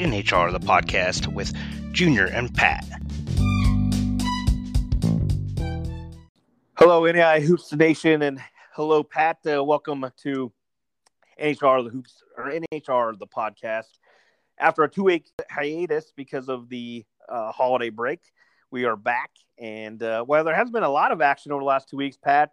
[0.00, 1.52] NHR, the podcast with
[1.92, 2.86] Junior and Pat.
[6.78, 8.40] Hello, NAI Hoops Nation, and
[8.72, 9.36] hello, Pat.
[9.46, 10.50] Uh, welcome to
[11.38, 13.98] NHR, the Hoops, or NHR, the podcast.
[14.58, 18.20] After a two week hiatus because of the uh, holiday break,
[18.70, 19.32] we are back.
[19.58, 22.16] And uh, well, there has been a lot of action over the last two weeks,
[22.16, 22.52] Pat.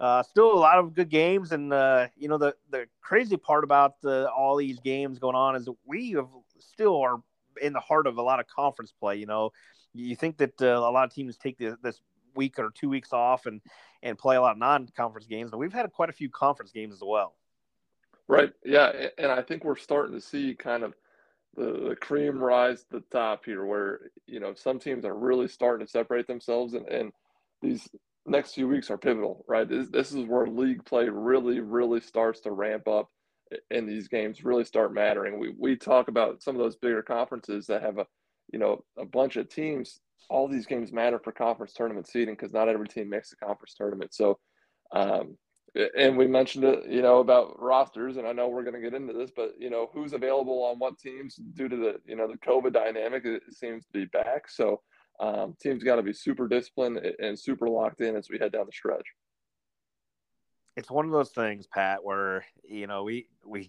[0.00, 3.36] Uh, uh, still a lot of good games, and uh, you know the the crazy
[3.36, 6.28] part about all these games going on is we have
[6.58, 7.22] still are
[7.60, 9.16] in the heart of a lot of conference play.
[9.16, 9.50] You know,
[9.92, 12.00] you think that uh, a lot of teams take the, this
[12.34, 13.60] week or two weeks off and
[14.02, 16.94] and play a lot of non-conference games, but we've had quite a few conference games
[16.94, 17.34] as well.
[18.28, 18.52] Right.
[18.64, 20.94] Yeah, and I think we're starting to see kind of
[21.56, 25.48] the, the cream rise to the top here, where you know some teams are really
[25.48, 27.12] starting to separate themselves, and, and
[27.60, 27.88] these
[28.26, 29.68] next few weeks are pivotal, right?
[29.68, 33.08] This, this is where league play really, really starts to ramp up
[33.70, 35.38] and these games really start mattering.
[35.38, 38.06] We, we talk about some of those bigger conferences that have a,
[38.52, 40.00] you know, a bunch of teams.
[40.28, 43.74] All these games matter for conference tournament seeding because not every team makes the conference
[43.74, 44.14] tournament.
[44.14, 44.38] So,
[44.92, 45.36] um,
[45.96, 48.94] and we mentioned it, you know, about rosters, and I know we're going to get
[48.94, 52.26] into this, but you know, who's available on what teams due to the, you know,
[52.26, 54.48] the COVID dynamic, it seems to be back.
[54.48, 54.82] So,
[55.20, 58.66] um, teams got to be super disciplined and super locked in as we head down
[58.66, 59.06] the stretch.
[60.76, 63.68] It's one of those things, Pat, where you know we we.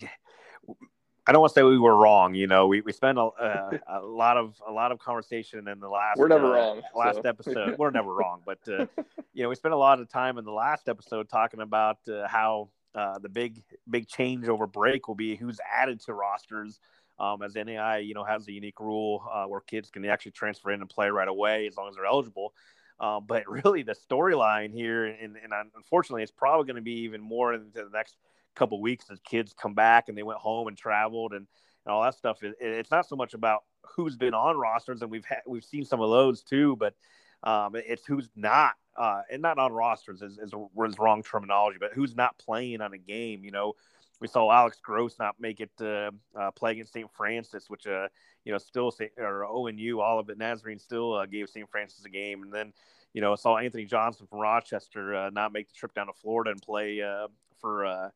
[1.27, 2.33] I don't want to say we were wrong.
[2.33, 5.79] You know, we, we spent a, uh, a lot of a lot of conversation in
[5.79, 6.17] the last.
[6.17, 6.81] We're never uh, wrong.
[6.95, 7.21] Last so.
[7.25, 8.41] episode, we're never wrong.
[8.45, 8.85] But uh,
[9.33, 12.27] you know, we spent a lot of time in the last episode talking about uh,
[12.27, 16.79] how uh, the big big change over break will be who's added to rosters
[17.21, 20.71] um, as NAI, you know, has a unique rule uh, where kids can actually transfer
[20.71, 22.53] in and play right away as long as they're eligible.
[22.99, 27.21] Uh, but really, the storyline here, and, and unfortunately, it's probably going to be even
[27.21, 28.17] more into the next
[28.55, 31.47] couple weeks as kids come back and they went home and traveled and,
[31.85, 32.43] and all that stuff.
[32.43, 33.63] It, it's not so much about
[33.95, 36.95] who's been on rosters, and we've we've seen some of those too, but
[37.43, 41.91] um, it's who's not, uh, and not on rosters is, is, is wrong terminology, but
[41.93, 43.43] who's not playing on a game.
[43.43, 43.73] You know,
[44.21, 47.09] we saw Alex Gross not make it uh, uh, play against St.
[47.11, 48.07] Francis, which uh,
[48.45, 51.69] you know still or ONU, Olivet Nazarene still uh, gave St.
[51.69, 52.71] Francis a game, and then
[53.13, 56.51] you know saw Anthony Johnson from Rochester uh, not make the trip down to Florida
[56.51, 57.27] and play uh,
[57.59, 58.11] for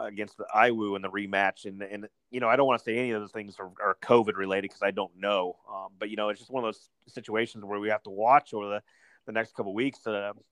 [0.00, 2.96] against the IWU in the rematch, and and you know I don't want to say
[2.96, 6.16] any of those things are, are COVID related because I don't know, um, but you
[6.16, 8.82] know it's just one of those situations where we have to watch over the
[9.26, 10.00] the next couple weeks.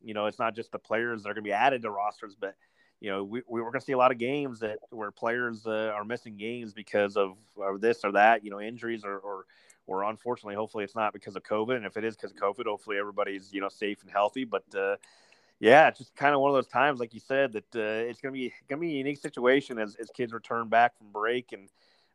[0.02, 2.36] you know, it's not just the players that are going to be added to rosters,
[2.38, 2.54] but
[3.04, 5.66] you know, we, we are going to see a lot of games that where players
[5.66, 9.44] uh, are missing games because of, of, this or that, you know, injuries or, or,
[9.86, 11.76] or unfortunately, hopefully it's not because of COVID.
[11.76, 14.44] And if it is because of COVID, hopefully everybody's, you know, safe and healthy.
[14.44, 14.96] But uh,
[15.60, 18.22] yeah, it's just kind of one of those times, like you said, that uh, it's
[18.22, 21.52] going to be to be a unique situation as, as kids return back from break
[21.52, 21.68] and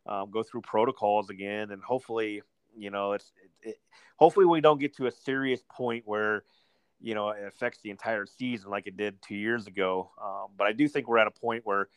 [0.06, 1.70] um, go through protocols again.
[1.70, 2.42] And hopefully,
[2.76, 3.30] you know, it's
[3.62, 3.76] it, it,
[4.16, 6.42] hopefully we don't get to a serious point where–
[7.00, 10.10] you know, it affects the entire season like it did two years ago.
[10.22, 11.88] Um, but I do think we're at a point where,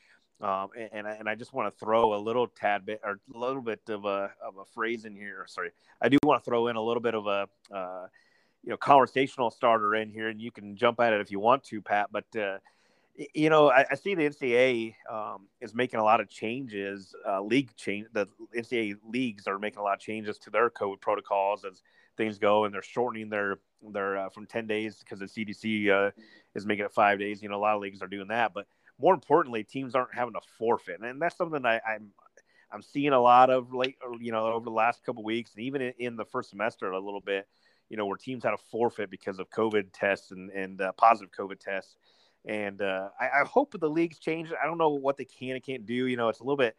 [0.41, 3.61] um, and, and I just want to throw a little tad bit or a little
[3.61, 5.45] bit of a, of a phrase in here.
[5.47, 5.71] Sorry.
[6.01, 8.07] I do want to throw in a little bit of a, uh,
[8.63, 11.63] you know, conversational starter in here and you can jump at it if you want
[11.65, 12.09] to, Pat.
[12.11, 12.59] But, uh,
[13.33, 17.13] you know, I, I, see the NCAA um, is making a lot of changes.
[17.27, 18.27] Uh, league change the
[18.57, 21.83] NCAA leagues are making a lot of changes to their code protocols as
[22.17, 23.59] things go, and they're shortening their
[23.91, 26.11] their uh, from ten days because the CDC uh,
[26.55, 27.41] is making it five days.
[27.41, 28.67] You know, a lot of leagues are doing that, but
[28.99, 32.11] more importantly, teams aren't having to forfeit, and that's something I, I'm
[32.73, 35.81] I'm seeing a lot of late, you know, over the last couple weeks, and even
[35.99, 37.47] in, the first semester a little bit,
[37.89, 41.31] you know, where teams had a forfeit because of COVID tests and and uh, positive
[41.31, 41.95] COVID tests.
[42.45, 44.51] And uh, I, I, hope the leagues change.
[44.61, 45.93] I don't know what they can and can't do.
[45.93, 46.75] You know, it's a little bit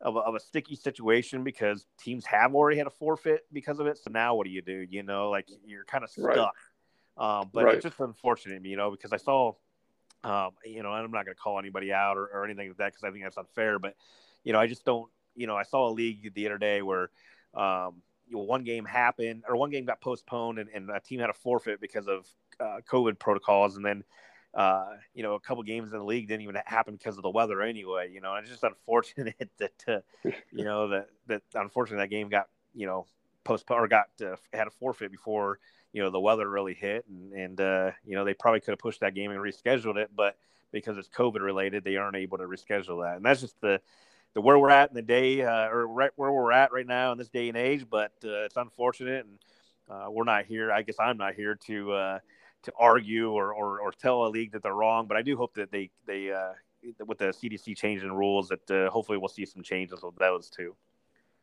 [0.00, 3.86] of a, of a sticky situation because teams have already had a forfeit because of
[3.86, 3.98] it.
[3.98, 4.86] So now what do you do?
[4.88, 6.26] You know, like you're kind of stuck.
[6.26, 6.48] Right.
[7.18, 7.74] Um, but right.
[7.76, 9.54] it's just unfortunate, you know, because I saw,
[10.22, 12.92] um, you know, I'm not going to call anybody out or, or anything like that
[12.92, 13.78] because I think that's unfair.
[13.78, 13.94] But
[14.44, 15.10] you know, I just don't.
[15.34, 17.10] You know, I saw a league the other day where
[17.54, 21.20] um, you know, one game happened or one game got postponed and, and a team
[21.20, 22.26] had a forfeit because of
[22.60, 24.04] uh, COVID protocols, and then
[24.56, 27.30] uh, you know, a couple games in the league didn't even happen because of the
[27.30, 28.10] weather anyway.
[28.10, 32.48] You know, it's just unfortunate that uh, you know that that unfortunately that game got
[32.74, 33.06] you know
[33.44, 35.58] postponed or got uh, had a forfeit before
[35.92, 38.78] you know the weather really hit, and and uh, you know they probably could have
[38.78, 40.36] pushed that game and rescheduled it, but
[40.72, 43.80] because it's COVID related, they aren't able to reschedule that, and that's just the
[44.32, 47.12] the where we're at in the day uh, or right where we're at right now
[47.12, 47.86] in this day and age.
[47.88, 49.38] But uh, it's unfortunate, and
[49.90, 50.72] uh, we're not here.
[50.72, 52.18] I guess I'm not here to uh,
[52.66, 55.06] to argue or, or, or tell a league that they're wrong.
[55.06, 56.52] But I do hope that they they uh,
[57.06, 60.76] with the CDC changing rules that uh, hopefully we'll see some changes with those too.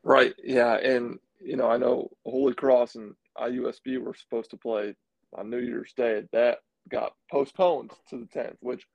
[0.03, 0.33] Right.
[0.43, 0.75] Yeah.
[0.75, 4.95] And, you know, I know Holy Cross and IUSB were supposed to play
[5.33, 6.23] on New Year's Day.
[6.33, 6.59] That
[6.89, 8.85] got postponed to the 10th, which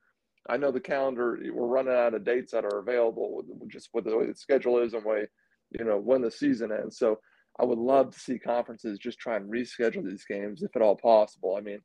[0.47, 4.17] I know the calendar, we're running out of dates that are available just with the
[4.17, 5.27] way the schedule is and way,
[5.71, 6.97] you know, when the season ends.
[6.97, 7.19] So
[7.59, 10.95] I would love to see conferences just try and reschedule these games if at all
[10.95, 11.55] possible.
[11.57, 11.79] I mean,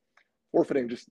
[0.55, 1.09] forfeiting just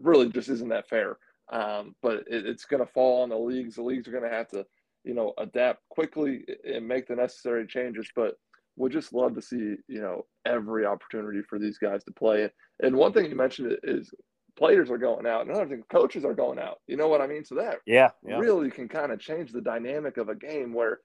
[0.00, 1.18] really just isn't that fair.
[1.52, 3.74] Um, but it, it's going to fall on the leagues.
[3.74, 4.64] The leagues are going to have to,
[5.04, 8.08] you know, adapt quickly and make the necessary changes.
[8.16, 8.36] But
[8.76, 12.50] would just love to see, you know, every opportunity for these guys to play.
[12.82, 14.10] And one thing you mentioned is
[14.56, 15.46] players are going out.
[15.46, 16.78] Another thing, coaches are going out.
[16.86, 17.44] You know what I mean?
[17.44, 18.38] So that yeah, yeah.
[18.38, 21.00] really can kind of change the dynamic of a game where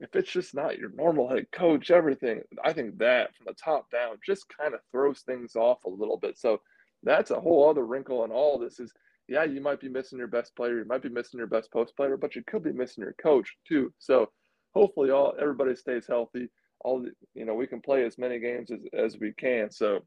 [0.00, 3.90] if it's just not your normal head coach, everything, I think that from the top
[3.90, 6.38] down just kind of throws things off a little bit.
[6.38, 6.60] So
[7.04, 8.92] that's a whole other wrinkle in all this is
[9.28, 11.96] yeah, you might be missing your best player, you might be missing your best post
[11.96, 13.92] player, but you could be missing your coach too.
[13.98, 14.30] So
[14.74, 16.48] hopefully all everybody stays healthy.
[16.80, 19.70] All the, you know, we can play as many games as, as we can.
[19.70, 20.00] So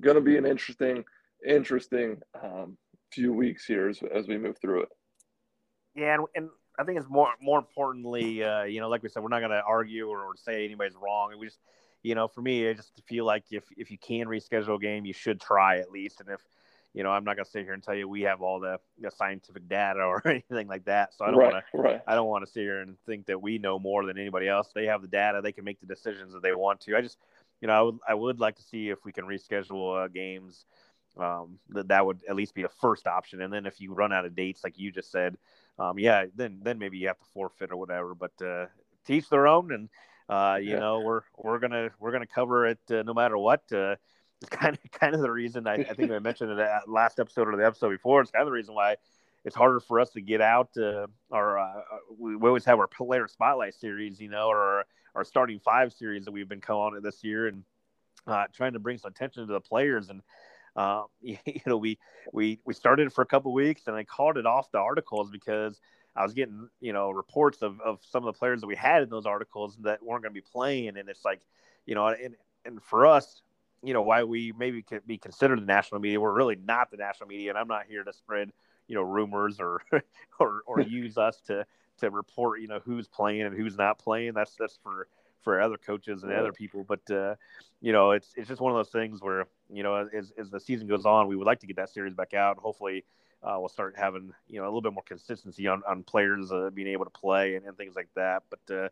[0.00, 1.04] gonna be an interesting,
[1.46, 2.76] interesting um,
[3.12, 4.88] few weeks here as, as we move through it.
[5.96, 9.22] Yeah, and, and I think it's more more importantly, uh, you know, like we said,
[9.22, 11.32] we're not to argue or, or, say anybody's wrong.
[11.38, 11.58] We just,
[12.06, 15.04] you know, for me, I just feel like if if you can reschedule a game,
[15.04, 16.20] you should try at least.
[16.20, 16.40] And if
[16.94, 18.78] you know, I'm not going to sit here and tell you we have all the,
[19.00, 21.14] the scientific data or anything like that.
[21.14, 22.00] So I don't right, want to, right.
[22.06, 24.68] I don't want to sit here and think that we know more than anybody else.
[24.72, 26.96] They have the data; they can make the decisions that they want to.
[26.96, 27.18] I just,
[27.60, 30.64] you know, I would, I would like to see if we can reschedule uh, games.
[31.18, 34.12] Um, that that would at least be a first option, and then if you run
[34.12, 35.38] out of dates, like you just said,
[35.78, 38.14] um, yeah, then then maybe you have to forfeit or whatever.
[38.14, 38.66] But uh,
[39.06, 39.88] teach their own, and
[40.28, 40.78] uh, you yeah.
[40.78, 43.62] know we're we're gonna we're gonna cover it uh, no matter what.
[43.72, 43.96] Uh,
[44.40, 47.18] it's kind of kind of the reason I, I think I mentioned it at last
[47.18, 48.20] episode or the episode before.
[48.20, 48.96] It's kind of the reason why
[49.44, 50.76] it's harder for us to get out.
[50.76, 51.82] Uh, our uh,
[52.18, 54.84] we, we, always have our player spotlight series, you know, or
[55.14, 57.62] our, starting five series that we've been calling it this year, and
[58.26, 60.10] uh, trying to bring some attention to the players.
[60.10, 60.20] And
[60.74, 61.98] uh, you know, we
[62.32, 65.30] we we started it for a couple weeks, and I called it off the articles
[65.30, 65.80] because
[66.16, 69.02] I was getting you know reports of, of some of the players that we had
[69.02, 71.40] in those articles that weren't going to be playing, and it's like,
[71.84, 72.34] you know, and
[72.64, 73.42] and for us,
[73.82, 76.96] you know, why we maybe could be considered the national media, we're really not the
[76.96, 78.52] national media, and I'm not here to spread
[78.88, 79.82] you know rumors or
[80.38, 81.66] or or use us to
[81.98, 84.34] to report you know who's playing and who's not playing.
[84.34, 85.08] That's that's for
[85.42, 86.84] for other coaches and other people.
[86.84, 87.36] But uh,
[87.80, 90.60] you know, it's it's just one of those things where you know, as as the
[90.60, 92.58] season goes on, we would like to get that series back out.
[92.58, 93.04] Hopefully,
[93.46, 96.68] uh, we'll start having you know a little bit more consistency on on players uh,
[96.74, 98.42] being able to play and, and things like that.
[98.50, 98.88] But uh,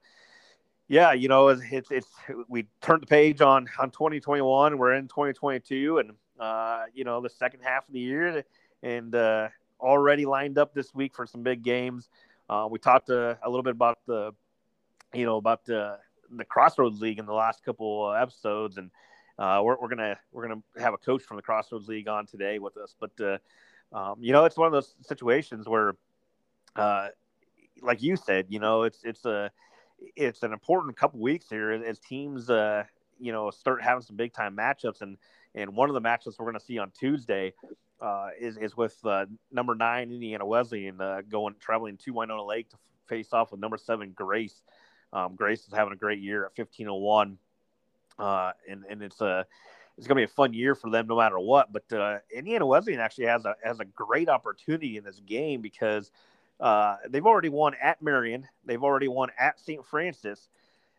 [0.87, 2.09] yeah, you know, it's, it's, it's
[2.49, 4.79] we turned the page on on 2021.
[4.79, 8.45] We're in 2022, and uh, you know the second half of the year,
[8.83, 9.49] and uh,
[9.81, 12.09] already lined up this week for some big games.
[12.49, 14.33] Uh, we talked a little bit about the,
[15.13, 15.99] you know, about the
[16.37, 18.91] the Crossroads League in the last couple episodes, and
[19.39, 22.77] we're, we're gonna we're gonna have a coach from the Crossroads League on today with
[22.77, 22.95] us.
[23.01, 23.41] But
[23.95, 25.95] um, you know, it's one of those situations where,
[26.75, 27.09] uh,
[27.81, 29.51] like you said, you know, it's it's a
[30.17, 32.83] it's an important couple weeks here as teams, uh,
[33.21, 35.17] you know, start having some big time matchups, and
[35.55, 37.55] and one of the matchups we're going to see on Tuesday.
[38.01, 42.69] Uh, is, is with uh, number nine Indiana Wesleyan uh, going traveling to Winona Lake
[42.69, 42.77] to
[43.07, 44.63] face off with number seven Grace.
[45.13, 47.39] Um, Grace is having a great year at 1501.
[48.19, 49.47] Uh, and, and it's a,
[49.97, 51.73] it's going to be a fun year for them no matter what.
[51.73, 56.11] But uh, Indiana Wesleyan actually has a, has a great opportunity in this game because
[56.61, 58.47] uh, they've already won at Marion.
[58.65, 59.85] They've already won at St.
[59.87, 60.49] Francis.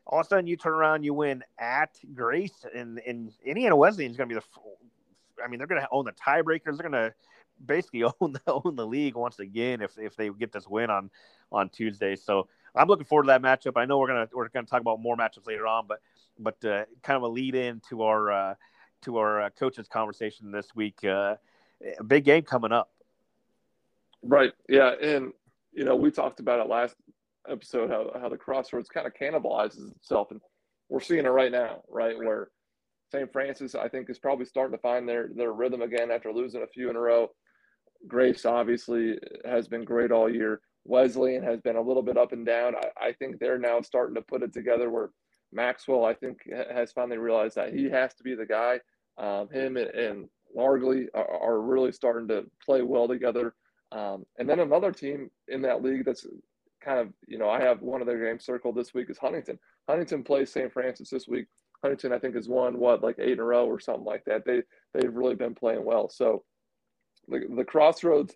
[0.08, 4.12] All of a sudden, you turn around, you win at Grace, and, and Indiana Wesleyan
[4.12, 5.44] is going to be the.
[5.44, 6.78] I mean, they're going to own the tiebreakers.
[6.78, 7.14] They're going to
[7.66, 11.10] basically own the own the league once again if if they get this win on
[11.52, 12.16] on Tuesday.
[12.16, 13.74] So I'm looking forward to that matchup.
[13.78, 16.02] I know we're gonna we're gonna talk about more matchups later on, but
[16.38, 18.56] but uh, kind of a lead in to our uh,
[19.06, 21.04] to our uh, coaches conversation this week.
[21.04, 21.36] Uh,
[22.00, 22.92] a big game coming up.
[24.24, 24.52] Right.
[24.68, 25.32] Yeah, and
[25.74, 26.96] you know we talked about it last
[27.50, 30.42] episode how how the crossroads kind of cannibalizes itself, and
[30.90, 32.50] we're seeing it right now, right where.
[33.12, 33.32] St.
[33.32, 36.68] Francis, I think, is probably starting to find their their rhythm again after losing a
[36.68, 37.30] few in a row.
[38.08, 40.60] Grace obviously has been great all year.
[40.86, 42.76] Wesleyan has been a little bit up and down.
[42.76, 45.12] I, I think they're now starting to put it together where
[45.52, 46.40] Maxwell, I think,
[46.72, 48.80] has finally realized that he has to be the guy.
[49.18, 50.78] Um, him and, and are,
[51.14, 53.56] are, really starting to play well together.
[53.92, 56.26] Um, and then another team in that league that's
[56.84, 59.58] kind of, you know, I have one of their games circled this week is Huntington.
[59.88, 60.72] Huntington plays St.
[60.72, 61.48] Francis this week.
[61.82, 64.46] Huntington, I think, has won what like eight in a row or something like that.
[64.46, 66.10] They they've really been playing well.
[66.10, 66.44] So
[67.28, 68.36] the the Crossroads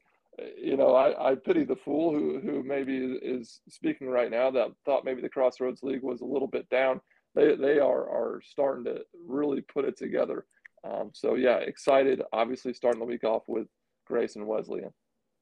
[0.58, 4.70] you know, I, I pity the fool who who maybe is speaking right now that
[4.86, 7.02] thought maybe the Crossroads League was a little bit down.
[7.36, 10.46] They they are are starting to really put it together.
[10.84, 12.22] Um, so yeah, excited.
[12.32, 13.68] Obviously, starting the week off with
[14.06, 14.92] Grace and Wesleyan.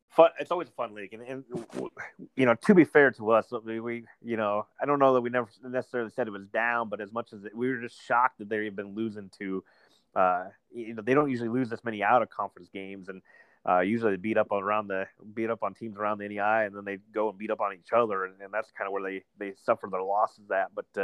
[0.09, 0.29] Fun.
[0.39, 1.43] It's always a fun league, and, and
[2.35, 5.21] you know, to be fair to us, we, we, you know, I don't know that
[5.21, 8.01] we never necessarily said it was down, but as much as it, we were just
[8.05, 9.63] shocked that they've been losing to,
[10.15, 13.21] uh, you know, they don't usually lose this many out of conference games, and
[13.67, 16.65] uh, usually they beat up on around the beat up on teams around the NEI,
[16.65, 18.93] and then they go and beat up on each other, and, and that's kind of
[18.93, 20.71] where they they suffer their losses at.
[20.73, 21.01] But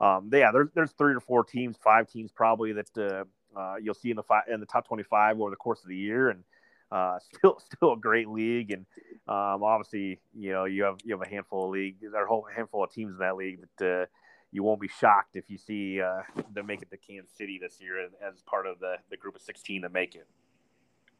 [0.00, 3.24] uh, um, yeah, there's there's three or four teams, five teams probably that uh,
[3.56, 5.96] uh, you'll see in the fi- in the top 25 over the course of the
[5.96, 6.44] year, and
[6.90, 8.70] uh, still still a great league.
[8.70, 8.86] And
[9.28, 12.28] um, obviously, you know, you have you have a handful of league, there are a
[12.28, 14.06] whole handful of teams in that league that uh,
[14.52, 16.22] you won't be shocked if you see uh,
[16.54, 19.34] them make it to Kansas City this year as, as part of the the group
[19.34, 20.26] of 16 that make it.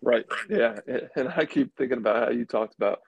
[0.03, 0.25] Right.
[0.49, 0.79] Yeah.
[1.17, 3.01] And I keep thinking about how you talked about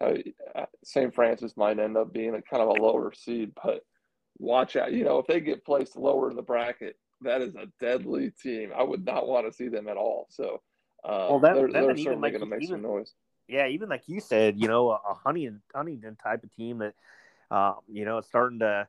[0.00, 0.14] how
[0.56, 1.14] uh, St.
[1.14, 3.84] Francis might end up being a kind of a lower seed, but
[4.38, 4.92] watch out.
[4.92, 8.70] You know, if they get placed lower in the bracket, that is a deadly team.
[8.76, 10.26] I would not want to see them at all.
[10.30, 10.62] So,
[11.04, 13.14] uh, well, that, they're, they're certainly like, going to make even, some noise.
[13.48, 16.94] Yeah, even like you said, you know, a Huntington, Huntington type of team that,
[17.54, 18.86] um, you know, it's starting to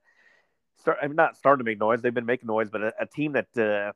[0.79, 0.97] start.
[1.01, 2.01] I'm mean, not starting to make noise.
[2.01, 3.91] They've been making noise, but a, a team that, uh,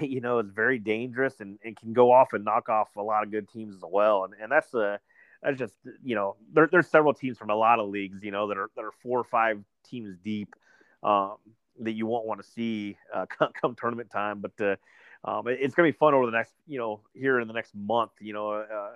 [0.04, 3.24] you know, is very dangerous and, and can go off and knock off a lot
[3.24, 4.24] of good teams as well.
[4.24, 5.00] And and that's a
[5.42, 8.48] that's just you know there, there's several teams from a lot of leagues you know
[8.48, 10.54] that are that are four or five teams deep
[11.02, 11.36] um,
[11.80, 14.40] that you won't want to see uh, come, come, tournament time.
[14.40, 14.76] But uh,
[15.24, 17.54] um, it, it's going to be fun over the next, you know, here in the
[17.54, 18.90] next month, you know, uh,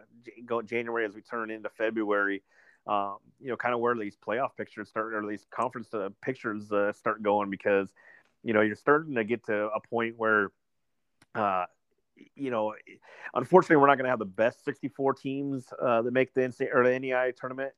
[0.44, 2.42] go January as we turn into February.
[2.86, 6.70] Um, you know, kind of where these playoff pictures start, or these conference uh, pictures
[6.70, 7.92] uh, start going, because
[8.44, 10.52] you know you're starting to get to a point where,
[11.34, 11.64] uh,
[12.36, 12.74] you know,
[13.34, 16.84] unfortunately, we're not going to have the best 64 teams that make the NCAA or
[16.84, 17.72] the NEI tournament,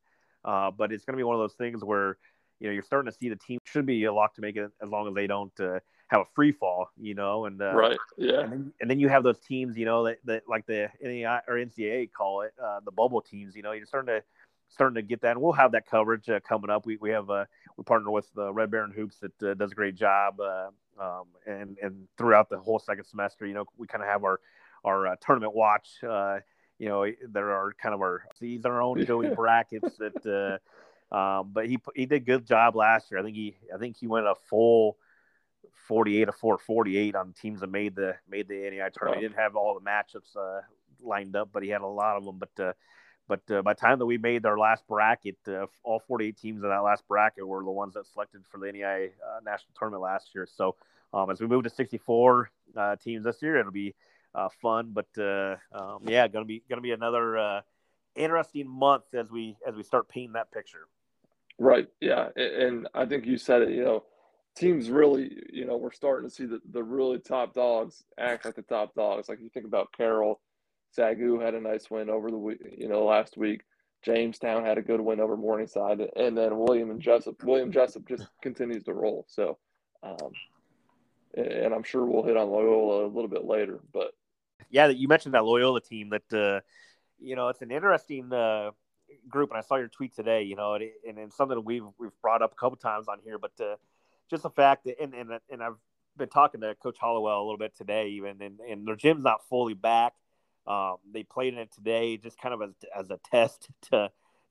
[0.45, 2.19] but it's going to be one of those things where
[2.61, 4.71] you know, you're starting to see the team should be a lock to make it
[4.83, 7.99] as long as they don't uh, have a free fall, you know, and uh, right,
[8.17, 10.89] yeah, and then, and then, you have those teams, you know, that, that like the
[11.03, 13.55] NEI or NCAA call it uh, the bubble teams.
[13.55, 14.23] You know, you're starting to
[14.69, 16.87] starting to get that, and we'll have that coverage uh, coming up.
[16.87, 17.45] We we have uh,
[17.77, 21.25] we partner with uh, Red Baron Hoops that uh, does a great job, uh, um,
[21.47, 24.41] and and throughout the whole second semester, you know, we kind of have our
[24.85, 25.91] our uh, tournament watch.
[26.03, 26.39] Uh,
[26.79, 30.61] you know, there are kind of our these our own Joey brackets that.
[31.11, 33.21] Um, but he he did good job last year.
[33.21, 34.99] I think he I think he went a full
[35.89, 39.23] 48 or 448 on teams that made the made the NEI tournament.
[39.23, 40.61] He didn't have all the matchups uh,
[41.01, 42.39] lined up, but he had a lot of them.
[42.39, 42.73] But uh,
[43.27, 46.63] but uh, by the time that we made our last bracket, uh, all 48 teams
[46.63, 50.03] in that last bracket were the ones that selected for the NEI uh, national tournament
[50.03, 50.47] last year.
[50.47, 50.77] So
[51.13, 53.95] um, as we move to 64 uh, teams this year, it'll be
[54.61, 54.93] fun.
[54.93, 55.09] But
[55.73, 57.63] um, yeah, gonna be gonna be another
[58.15, 60.87] interesting month as we as we start painting that picture.
[61.59, 61.89] Right.
[62.01, 62.29] Yeah.
[62.37, 64.05] And I think you said it, you know,
[64.57, 68.57] teams really, you know, we're starting to see the, the really top dogs act like
[68.57, 69.29] the top dogs.
[69.29, 70.41] Like you think about Carroll,
[70.97, 73.63] Sagu had a nice win over the week, you know, last week.
[74.05, 77.43] Jamestown had a good win over Morningside, and then William and Jessup.
[77.43, 79.27] William Jessup just continues to roll.
[79.29, 79.59] So,
[80.05, 80.31] um,
[81.35, 83.81] and I'm sure we'll hit on Loyola a little bit later.
[83.93, 84.13] But
[84.71, 86.11] yeah, you mentioned that Loyola team.
[86.11, 86.61] That uh,
[87.19, 88.71] you know, it's an interesting uh,
[89.29, 90.43] group, and I saw your tweet today.
[90.43, 93.39] You know, and, and, and something we've we've brought up a couple times on here,
[93.39, 93.77] but uh,
[94.31, 95.77] just the fact that, and, and and I've
[96.17, 99.49] been talking to Coach Hollowell a little bit today, even, and, and their gym's not
[99.49, 100.15] fully back.
[100.67, 104.11] Um, they played in it today, just kind of as as a test to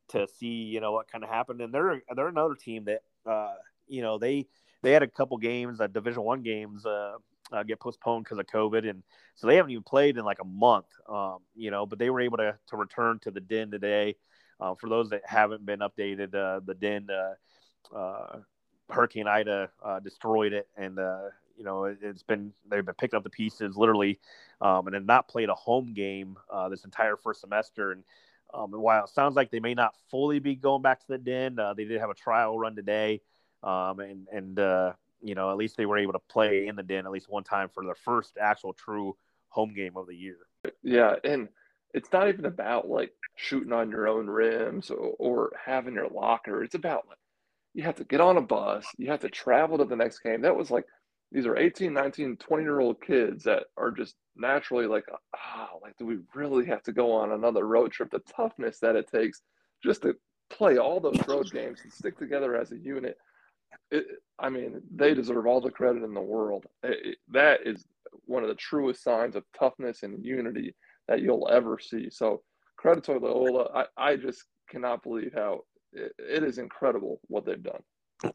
[0.09, 1.61] to see you know what kind of happened.
[1.61, 3.53] And they're they're another team that uh,
[3.87, 4.47] you know they
[4.81, 7.13] they had a couple games, uh, Division One games, uh,
[7.51, 9.03] uh, get postponed because of COVID, and
[9.35, 10.87] so they haven't even played in like a month.
[11.07, 14.15] Um, you know, but they were able to to return to the den today.
[14.59, 18.39] Uh, for those that haven't been updated, uh, the den uh, uh,
[18.89, 20.97] Hurricane Ida uh, destroyed it, and
[21.57, 24.19] you know it, has been they've been picking up the pieces literally,
[24.61, 26.37] um, and have not played a home game
[26.69, 27.91] this entire first semester.
[27.91, 28.03] And,
[28.53, 31.17] um, and while it sounds like they may not fully be going back to the
[31.17, 33.21] den, they did have a trial run today,
[33.63, 34.57] um, and and
[35.21, 37.43] you know, at least they were able to play in the den at least one
[37.43, 39.15] time for their first actual true
[39.49, 40.37] home game of the year.
[40.83, 41.49] Yeah, and
[41.98, 46.63] it's not even about like shooting on your own rims or, or having your locker.
[46.63, 47.18] It's about like
[47.74, 50.42] you have to get on a bus, you have to travel to the next game.
[50.42, 50.86] That was like
[51.32, 55.80] these are 18, 19, 20 year old kids that are just naturally like, ah, oh,
[55.82, 58.12] like, do we really have to go on another road trip?
[58.12, 59.42] The toughness that it takes
[59.84, 60.16] just to
[60.50, 63.18] play all those road games and stick together as a unit
[63.92, 64.06] it,
[64.39, 66.66] I mean, they deserve all the credit in the world.
[66.84, 67.86] It, that is
[68.25, 70.75] one of the truest signs of toughness and unity
[71.07, 72.09] that you'll ever see.
[72.09, 72.41] So
[72.77, 73.69] credit to Loyola.
[73.73, 75.61] I, I just cannot believe how
[75.93, 77.81] it, it is incredible what they've done.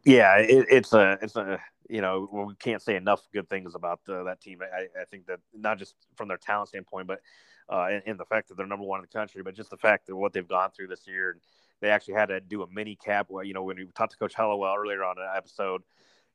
[0.05, 4.01] Yeah, it, it's a it's a you know we can't say enough good things about
[4.09, 4.61] uh, that team.
[4.63, 7.21] I, I think that not just from their talent standpoint, but
[7.69, 9.77] uh, and, and, the fact that they're number one in the country, but just the
[9.77, 11.31] fact that what they've gone through this year.
[11.31, 11.41] And
[11.81, 13.29] they actually had to do a mini cap.
[13.31, 15.83] You know, when we talked to Coach Hollowell earlier on an episode,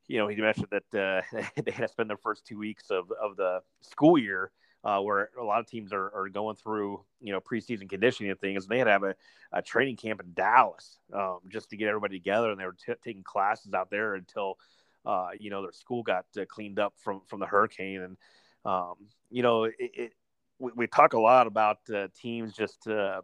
[0.06, 3.10] you know, he mentioned that uh, they had to spend their first two weeks of,
[3.22, 4.50] of the school year
[4.84, 8.40] uh, where a lot of teams are, are going through, you know, preseason conditioning and
[8.40, 8.64] things.
[8.64, 9.14] And they had to have a,
[9.52, 12.50] a training camp in Dallas um, just to get everybody together.
[12.50, 14.56] And they were t- taking classes out there until,
[15.04, 18.02] uh, you know, their school got uh, cleaned up from, from the hurricane.
[18.02, 18.16] And,
[18.64, 18.94] um,
[19.30, 20.12] you know, it, it
[20.58, 23.20] we, we, talk a lot about uh, teams just, uh,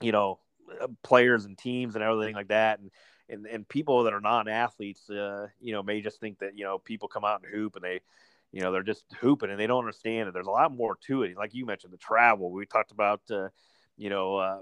[0.00, 0.38] you know,
[1.02, 2.78] players and teams and everything like that.
[2.78, 2.90] And,
[3.30, 6.78] and, and people that are non-athletes, uh, you know, may just think that, you know,
[6.78, 8.00] people come out and hoop and they,
[8.52, 10.34] you know, they're just hooping and they don't understand it.
[10.34, 11.36] There's a lot more to it.
[11.36, 12.50] Like you mentioned, the travel.
[12.50, 13.48] We talked about, uh,
[13.96, 14.58] you know, uh,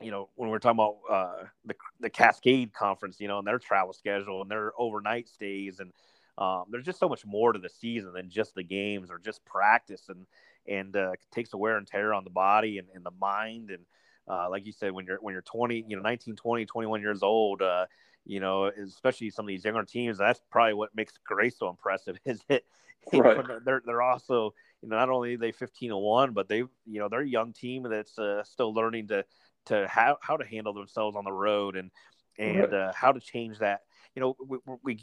[0.00, 3.46] you know, when we are talking about uh, the the Cascade Conference, you know, and
[3.46, 5.92] their travel schedule and their overnight stays, and
[6.38, 9.44] um, there's just so much more to the season than just the games or just
[9.44, 10.26] practice, and
[10.66, 13.84] and uh, takes the wear and tear on the body and, and the mind, and
[14.28, 17.22] uh, like you said, when you're when you're 20, you know, 19, 20, 21 years
[17.22, 17.86] old, uh,
[18.24, 22.18] you know, especially some of these younger teams, that's probably what makes Grace so impressive.
[22.24, 22.64] Is it
[23.12, 23.64] right.
[23.64, 27.08] they're they're also you know not only they 15 and one, but they you know
[27.08, 29.24] they're a young team that's uh, still learning to
[29.66, 31.90] to how how to handle themselves on the road and
[32.38, 33.82] and uh, how to change that.
[34.14, 35.00] You know, we, we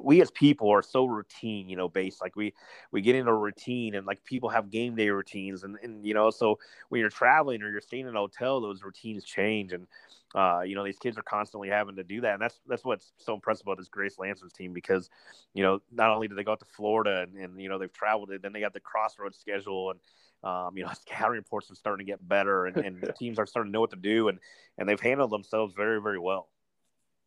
[0.00, 2.20] we as people are so routine, you know, based.
[2.20, 2.54] Like we
[2.90, 6.14] we get into a routine, and like people have game day routines, and and you
[6.14, 6.58] know, so
[6.88, 9.86] when you're traveling or you're staying in a hotel, those routines change, and
[10.34, 13.12] uh, you know, these kids are constantly having to do that, and that's that's what's
[13.16, 15.10] so impressive about this Grace Lancers team because,
[15.54, 17.92] you know, not only do they go out to Florida and, and you know they've
[17.92, 20.00] traveled it, then they got the crossroads schedule, and
[20.44, 23.46] um, you know, scouting reports are starting to get better, and, and the teams are
[23.46, 24.38] starting to know what to do, and
[24.78, 26.48] and they've handled themselves very very well.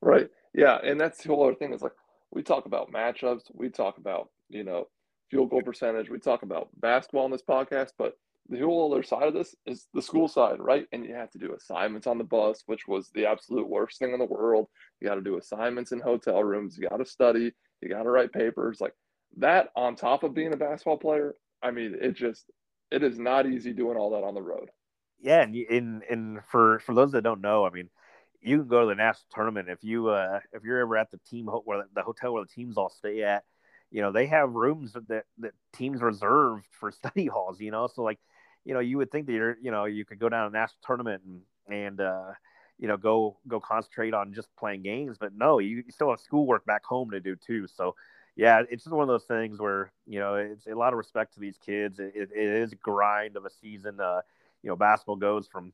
[0.02, 0.30] Right.
[0.54, 1.94] Yeah, and that's the whole other thing is like
[2.34, 4.88] we talk about matchups, we talk about, you know,
[5.30, 8.14] field goal percentage, we talk about basketball in this podcast, but
[8.50, 10.86] the whole other side of this is the school side, right?
[10.92, 14.12] And you have to do assignments on the bus, which was the absolute worst thing
[14.12, 14.68] in the world.
[15.00, 18.10] You got to do assignments in hotel rooms, you got to study, you got to
[18.10, 18.82] write papers.
[18.82, 18.94] Like
[19.38, 22.46] that on top of being a basketball player, I mean, it just
[22.92, 24.70] it is not easy doing all that on the road.
[25.20, 27.90] Yeah, and in and for for those that don't know, I mean,
[28.44, 31.20] you can go to the national tournament if you uh, if you're ever at the
[31.30, 33.44] team ho- where the hotel where the teams all stay at.
[33.92, 37.60] You know they have rooms that that teams reserve for study halls.
[37.60, 38.20] You know, so like
[38.66, 40.60] you know you would think that you're you know you could go down to a
[40.60, 42.32] national tournament and and uh,
[42.80, 46.20] you know go go concentrate on just playing games, but no, you, you still have
[46.20, 47.68] schoolwork back home to do too.
[47.68, 47.96] So
[48.36, 51.36] yeah, it's just one of those things where you know it's a lot of respect
[51.36, 52.00] to these kids.
[52.00, 54.00] it, it, it is grind of a season.
[54.00, 54.22] Uh,
[54.64, 55.72] you know, basketball goes from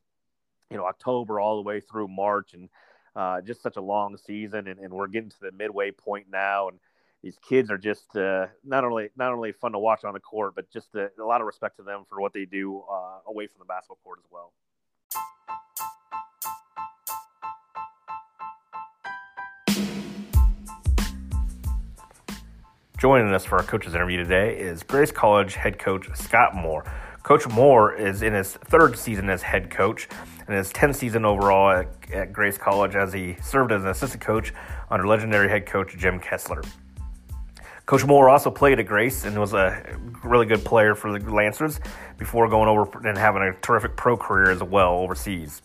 [0.70, 2.68] you know October all the way through March, and
[3.16, 4.68] uh, just such a long season.
[4.68, 6.78] And, and, we're getting to the midway point now, and
[7.22, 10.54] these kids are just uh, not only not only fun to watch on the court,
[10.54, 13.46] but just a, a lot of respect to them for what they do uh, away
[13.46, 14.52] from the basketball court as well.
[22.96, 26.84] Joining us for our coaches interview today is Grace College head coach Scott Moore.
[27.22, 30.08] Coach Moore is in his third season as head coach
[30.46, 34.22] and his 10th season overall at, at Grace College as he served as an assistant
[34.22, 34.52] coach
[34.90, 36.62] under legendary head coach Jim Kessler.
[37.84, 41.78] Coach Moore also played at Grace and was a really good player for the Lancers
[42.18, 45.60] before going over and having a terrific pro career as well overseas.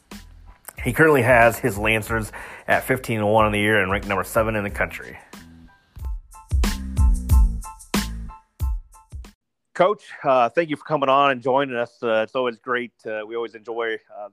[0.84, 2.32] He currently has his Lancers
[2.68, 5.18] at 15 1 in the year and ranked number 7 in the country.
[9.76, 12.02] Coach, uh, thank you for coming on and joining us.
[12.02, 12.94] Uh, it's always great.
[13.06, 14.30] Uh, we always enjoy uh,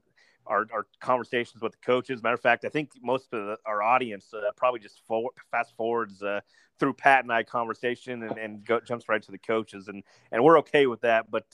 [0.47, 2.23] our, our conversations with the coaches.
[2.23, 5.75] Matter of fact, I think most of the, our audience uh, probably just forward, fast
[5.77, 6.43] forwards uh,
[6.79, 10.45] through Pat and I conversation and, and go, jumps right to the coaches, and and
[10.45, 11.27] we're okay with that.
[11.29, 11.51] But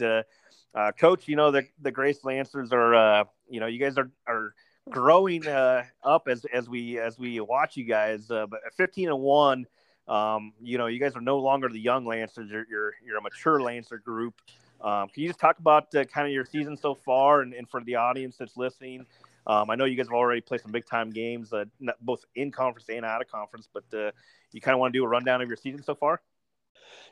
[0.98, 4.52] Coach, you know the the Grace Lancers are, you know, you guys are are
[4.90, 8.26] growing up as as we as we watch you guys.
[8.26, 9.66] but 15 and one
[10.08, 12.50] um, you know, you guys are no longer the young Lancers.
[12.50, 14.34] You're you're, you're a mature Lancer group.
[14.80, 17.68] Um, can you just talk about uh, kind of your season so far and, and
[17.68, 19.06] for the audience that's listening?
[19.46, 21.64] Um, I know you guys have already played some big time games, uh,
[22.02, 24.10] both in conference and out of conference, but uh,
[24.52, 26.20] you kind of want to do a rundown of your season so far?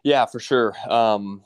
[0.04, 0.74] Yeah, for sure.
[0.88, 1.44] Um,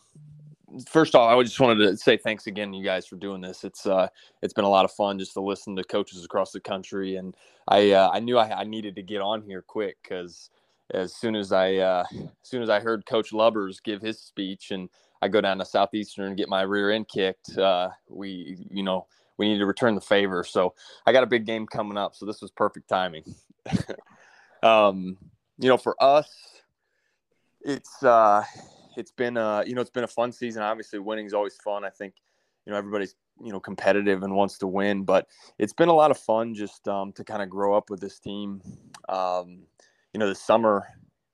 [0.88, 3.64] first off, I just wanted to say thanks again, you guys, for doing this.
[3.64, 4.08] It's uh,
[4.42, 7.36] it's been a lot of fun just to listen to coaches across the country, and
[7.68, 10.50] I uh, I knew I, I needed to get on here quick because
[10.92, 14.70] as soon as I uh, as soon as I heard Coach Lubbers give his speech,
[14.70, 14.88] and
[15.22, 19.06] I go down to Southeastern and get my rear end kicked, uh, we you know
[19.36, 20.44] we need to return the favor.
[20.44, 20.74] So
[21.06, 23.24] I got a big game coming up, so this was perfect timing.
[24.62, 25.16] um,
[25.58, 26.30] you know, for us,
[27.62, 28.44] it's uh,
[28.96, 30.62] it's been uh, you know, it's been a fun season.
[30.62, 31.84] Obviously, winning is always fun.
[31.84, 32.14] I think
[32.66, 35.26] you know everybody's you know competitive and wants to win, but
[35.58, 38.18] it's been a lot of fun just um, to kind of grow up with this
[38.18, 38.60] team.
[39.08, 39.60] Um,
[40.12, 40.86] you know, the summer,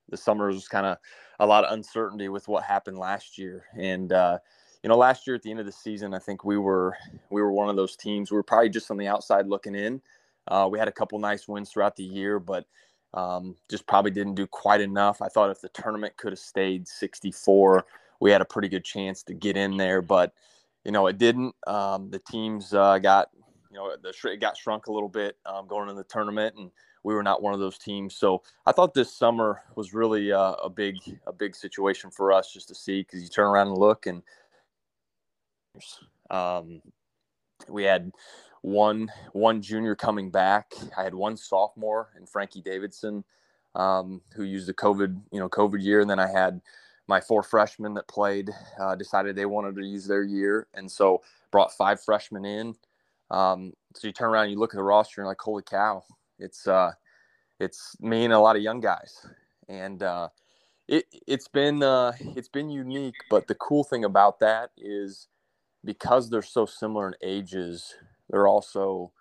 [0.08, 0.98] the summer was kind of
[1.40, 4.38] a lot of uncertainty with what happened last year, and uh,
[4.82, 6.96] you know, last year at the end of the season, I think we were
[7.30, 8.30] we were one of those teams.
[8.30, 10.00] We were probably just on the outside looking in.
[10.48, 12.66] Uh, we had a couple nice wins throughout the year, but
[13.14, 15.20] um, just probably didn't do quite enough.
[15.22, 17.84] I thought if the tournament could have stayed 64,
[18.20, 20.32] we had a pretty good chance to get in there, but
[20.84, 21.54] you know it didn't.
[21.66, 23.30] Um, the teams uh, got
[23.70, 26.70] you know the it got shrunk a little bit um, going into the tournament, and
[27.02, 28.16] we were not one of those teams.
[28.16, 32.52] So I thought this summer was really uh, a big a big situation for us
[32.52, 34.22] just to see because you turn around and look and
[36.30, 36.82] um,
[37.68, 38.12] we had
[38.62, 40.72] one one junior coming back.
[40.96, 43.24] I had one sophomore and Frankie Davidson,
[43.74, 46.60] um, who used the COVID you know COVID year, and then I had
[47.08, 51.22] my four freshmen that played uh, decided they wanted to use their year, and so
[51.50, 52.74] brought five freshmen in.
[53.30, 56.02] Um, so you turn around, and you look at the roster, and like, holy cow,
[56.38, 56.92] it's uh,
[57.60, 59.26] it's me and a lot of young guys,
[59.68, 60.28] and uh,
[60.88, 63.16] it it's been uh, it's been unique.
[63.30, 65.28] But the cool thing about that is
[65.84, 67.94] because they're so similar in ages,
[68.28, 69.12] they're also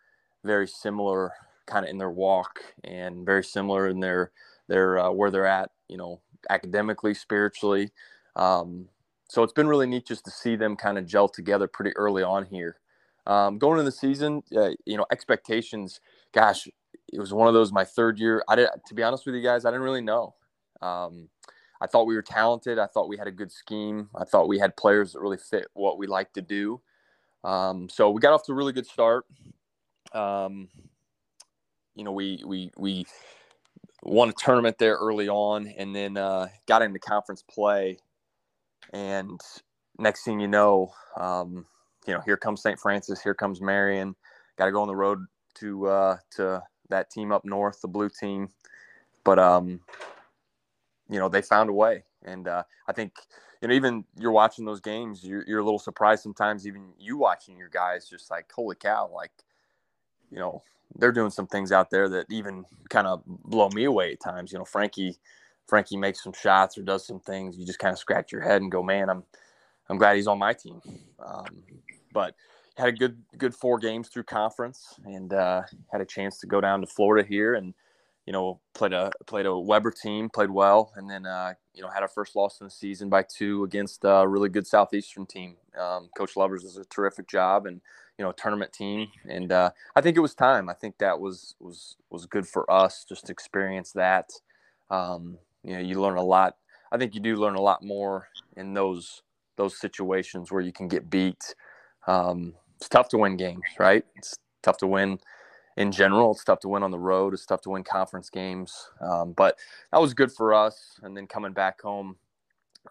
[0.44, 1.34] very similar
[1.66, 4.32] kind of in their walk and very similar in their
[4.68, 7.92] their uh, where they're at, you know, academically, spiritually.
[8.36, 8.90] Um,
[9.30, 12.24] so it's been really neat just to see them kind of gel together pretty early
[12.24, 12.78] on here.
[13.28, 16.00] Um, going into the season, uh, you know, expectations.
[16.32, 16.68] Gosh,
[17.12, 18.44] it was one of those my third year.
[18.48, 20.36] I did, to be honest with you guys, I didn't really know.
[20.82, 21.30] Um,
[21.82, 22.80] I thought we were talented.
[22.80, 24.10] I thought we had a good scheme.
[24.16, 26.82] I thought we had players that really fit what we like to do.
[27.44, 29.26] Um, so we got off to a really good start.
[30.14, 30.70] Um,
[31.96, 33.06] you know, we we we
[34.04, 37.98] won a tournament there early on, and then uh, got into conference play.
[38.94, 39.40] And
[39.98, 41.66] next thing you know, um,
[42.08, 42.80] you know, here comes St.
[42.80, 44.16] Francis, here comes Marion.
[44.58, 45.20] Got to go on the road
[45.56, 48.50] to uh, to that team up north, the blue team.
[49.24, 49.80] But um,
[51.10, 52.04] you know they found a way.
[52.24, 53.14] And uh, i think
[53.62, 57.18] you know even you're watching those games you're, you're a little surprised sometimes even you
[57.18, 59.32] watching your guys just like holy cow like
[60.32, 60.64] you know
[60.98, 64.52] they're doing some things out there that even kind of blow me away at times.
[64.52, 65.18] You know frankie
[65.68, 67.58] frankie makes some shots or does some things.
[67.58, 69.24] You just kind of scratch your head and go man i'm
[69.90, 70.82] i'm glad he's on my team.
[71.24, 71.64] Um,
[72.12, 72.36] but
[72.78, 75.62] had a good good four games through conference and uh,
[75.92, 77.74] had a chance to go down to florida here and
[78.26, 81.90] you know, played a played a Webber team, played well, and then uh, you know
[81.90, 85.58] had our first loss in the season by two against a really good Southeastern team.
[85.80, 87.82] Um, Coach Lubbers does a terrific job, and
[88.18, 90.70] you know, tournament team, and uh, I think it was time.
[90.70, 94.32] I think that was was was good for us just to experience that.
[94.90, 96.56] Um, you know, you learn a lot.
[96.92, 99.22] I think you do learn a lot more in those
[99.56, 101.54] those situations where you can get beat.
[102.08, 104.04] Um, it's tough to win games, right?
[104.16, 105.20] It's tough to win
[105.78, 106.32] in general.
[106.32, 107.34] It's tough to win on the road.
[107.34, 108.90] It's tough to win conference games.
[109.02, 109.58] Um, but
[109.92, 111.00] that was good for us.
[111.04, 112.18] And then coming back home,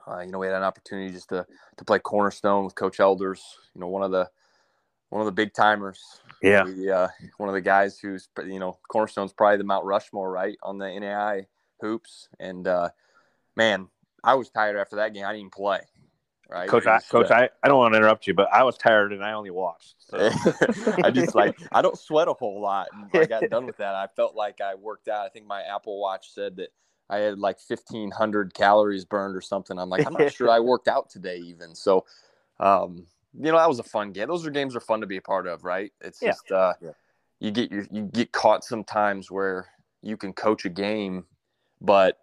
[0.07, 3.43] uh, you know, we had an opportunity just to to play cornerstone with Coach Elders.
[3.75, 4.29] You know, one of the
[5.11, 6.03] one of the big timers.
[6.43, 6.65] Yeah.
[6.65, 10.57] We, uh, one of the guys who's you know cornerstone's probably the Mount Rushmore, right,
[10.63, 11.47] on the NAI
[11.81, 12.29] hoops.
[12.41, 12.91] And uh,
[13.57, 13.89] man,
[14.23, 15.25] I was tired after that game.
[15.25, 15.81] I didn't even play.
[16.49, 16.87] Right, coach.
[16.87, 19.33] I, coach, I, I don't want to interrupt you, but I was tired and I
[19.33, 19.95] only watched.
[20.11, 20.31] So.
[21.03, 22.89] I just like I don't sweat a whole lot.
[22.93, 23.95] And I got done with that.
[23.95, 25.25] I felt like I worked out.
[25.25, 26.69] I think my Apple Watch said that
[27.09, 29.79] I had like fifteen hundred calories burned or something.
[29.79, 31.75] I'm like I'm not sure I worked out today even.
[31.75, 32.05] So,
[32.61, 34.29] um, you know, that was a fun game.
[34.29, 35.93] Those are games are fun to be a part of, right?
[36.03, 36.29] It's yeah.
[36.29, 36.91] just uh, yeah.
[37.41, 39.67] you get your, you get caught sometimes where
[40.03, 41.25] you can coach a game,
[41.81, 42.19] but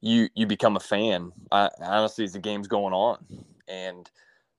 [0.00, 1.32] you you become a fan.
[1.50, 3.24] I, honestly, as the game's going on,
[3.72, 4.10] and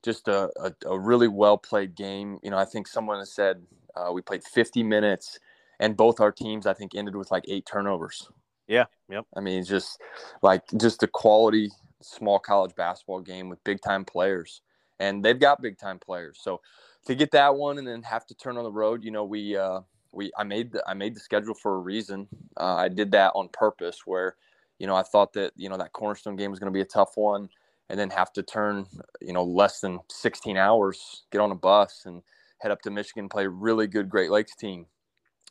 [0.02, 2.38] just a, a, a really well played game.
[2.42, 3.62] You know, I think someone has said
[3.94, 5.38] uh, we played 50 minutes,
[5.78, 8.28] and both our teams I think ended with like eight turnovers.
[8.66, 9.24] Yeah, yep.
[9.36, 10.00] I mean, just
[10.42, 11.70] like just a quality
[12.02, 14.60] small college basketball game with big time players,
[14.98, 16.38] and they've got big time players.
[16.42, 16.60] So
[17.06, 19.56] to get that one and then have to turn on the road, you know, we
[19.56, 19.80] uh,
[20.12, 22.26] we I made the I made the schedule for a reason.
[22.56, 24.36] Uh, I did that on purpose, where
[24.78, 26.86] you know I thought that you know that cornerstone game was going to be a
[26.86, 27.48] tough one
[27.94, 28.86] and then have to turn,
[29.20, 32.22] you know, less than 16 hours, get on a bus and
[32.58, 34.86] head up to Michigan, play a really good Great Lakes team.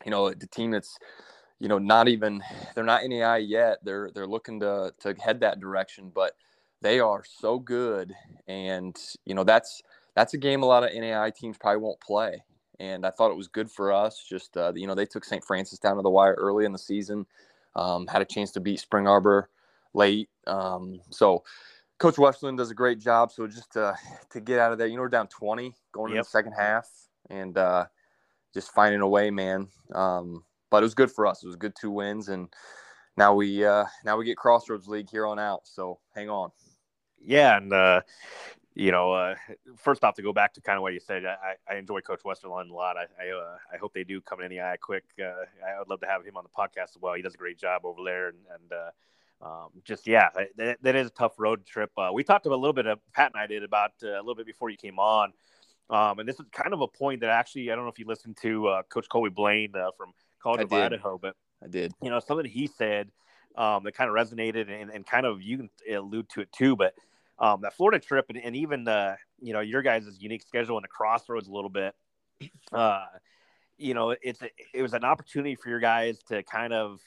[0.03, 0.97] You know, the team that's,
[1.59, 2.43] you know, not even
[2.75, 3.77] they're not NAI yet.
[3.85, 6.33] They're they're looking to to head that direction, but
[6.81, 8.13] they are so good,
[8.45, 9.81] and you know that's
[10.13, 12.43] that's a game a lot of NAI teams probably won't play.
[12.81, 14.21] and I thought it was good for us.
[14.27, 15.45] Just uh, you know, they took St.
[15.45, 17.25] Francis down to the wire early in the season,
[17.77, 19.49] um, had a chance to beat Spring Arbor
[19.93, 20.27] late.
[20.45, 21.43] Um, so
[21.99, 23.31] Coach Westland does a great job.
[23.31, 23.95] So just to,
[24.31, 26.19] to get out of there, you know, we're down 20 going yep.
[26.19, 26.87] into the second half,
[27.29, 27.85] and uh,
[28.53, 29.67] just finding a way, man.
[29.93, 31.43] Um, but it was good for us.
[31.43, 32.49] It was good two wins, and
[33.15, 35.61] now we uh, now we get Crossroads League here on out.
[35.65, 36.49] So hang on.
[37.21, 38.01] Yeah, and uh,
[38.75, 39.35] you know, uh,
[39.77, 42.21] first off, to go back to kind of what you said, I, I enjoy Coach
[42.25, 42.97] Westerlund a lot.
[42.97, 45.03] I I, uh, I hope they do come in the eye quick.
[45.19, 47.13] Uh, I would love to have him on the podcast as well.
[47.13, 48.89] He does a great job over there, and, and uh,
[49.43, 51.91] um, just yeah, that, that is a tough road trip.
[51.97, 54.17] Uh, we talked about a little bit of Pat and I did about uh, a
[54.17, 55.33] little bit before you came on,
[55.89, 58.05] um, and this is kind of a point that actually I don't know if you
[58.05, 60.79] listened to Coach Colby Blaine from College I of did.
[60.79, 61.93] Idaho, but I did.
[62.01, 63.09] You know something he said
[63.55, 66.75] um, that kind of resonated, and, and kind of you can allude to it too,
[66.75, 66.93] but
[67.39, 70.83] um, that Florida trip and, and even uh, you know your guys' unique schedule and
[70.83, 71.95] the crossroads a little bit.
[72.71, 73.05] Uh,
[73.77, 74.41] you know, it's
[74.73, 76.99] it was an opportunity for your guys to kind of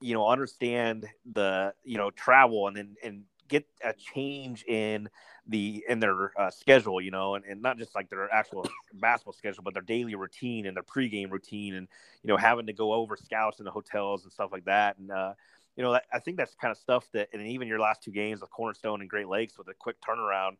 [0.00, 5.08] you know understand the you know travel and then and get a change in
[5.46, 9.34] the in their uh, schedule, you know, and, and not just like their actual basketball
[9.34, 11.88] schedule, but their daily routine and their pregame routine, and
[12.22, 14.96] you know having to go over scouts in the hotels and stuff like that.
[14.98, 15.34] And uh,
[15.76, 18.12] you know, that, I think that's kind of stuff that, and even your last two
[18.12, 20.56] games with Cornerstone and Great Lakes with a quick turnaround,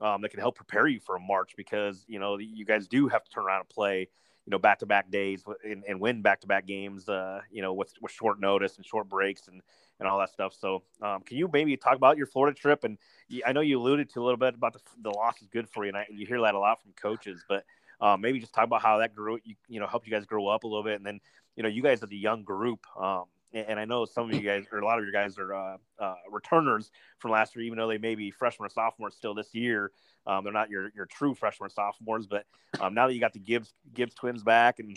[0.00, 3.08] um, that can help prepare you for a March because you know you guys do
[3.08, 4.08] have to turn around and play,
[4.46, 7.62] you know, back to back days and, and win back to back games, uh, you
[7.62, 9.62] know, with, with short notice and short breaks and
[10.00, 10.54] and all that stuff.
[10.58, 12.84] So, um, can you maybe talk about your Florida trip?
[12.84, 12.98] And
[13.46, 15.84] I know you alluded to a little bit about the the loss is good for
[15.84, 17.64] you, and I, you hear that a lot from coaches, but
[18.00, 20.48] um, maybe just talk about how that grew, you, you know, helped you guys grow
[20.48, 21.20] up a little bit, and then
[21.56, 24.40] you know, you guys as a young group, um, and I know some of you
[24.40, 27.78] guys or a lot of your guys are uh, uh, returners from last year, even
[27.78, 29.92] though they may be freshmen or sophomores still this year.
[30.26, 32.44] Um, they're not your your true freshmen or sophomores, but
[32.80, 34.96] um, now that you got the Gibbs Gibbs twins back and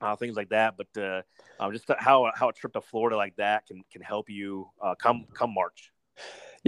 [0.00, 1.22] uh, things like that, but uh,
[1.58, 4.94] um, just how how a trip to Florida like that can can help you uh,
[4.94, 5.92] come come March.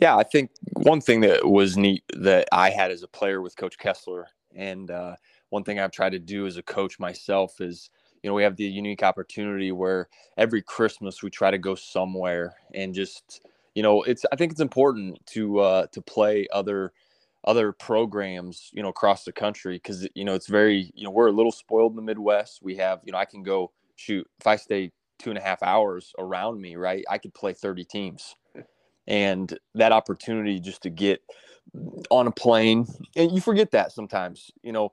[0.00, 3.56] Yeah, I think one thing that was neat that I had as a player with
[3.56, 5.16] Coach Kessler, and uh,
[5.50, 7.90] one thing I've tried to do as a coach myself is
[8.22, 12.54] you know we have the unique opportunity where every christmas we try to go somewhere
[12.74, 16.92] and just you know it's i think it's important to uh to play other
[17.44, 21.28] other programs you know across the country because you know it's very you know we're
[21.28, 22.60] a little spoiled in the midwest.
[22.62, 25.62] We have you know i can go shoot if i stay two and a half
[25.62, 28.36] hours around me right i could play 30 teams.
[29.08, 31.20] And that opportunity just to get
[32.10, 34.92] on a plane and you forget that sometimes you know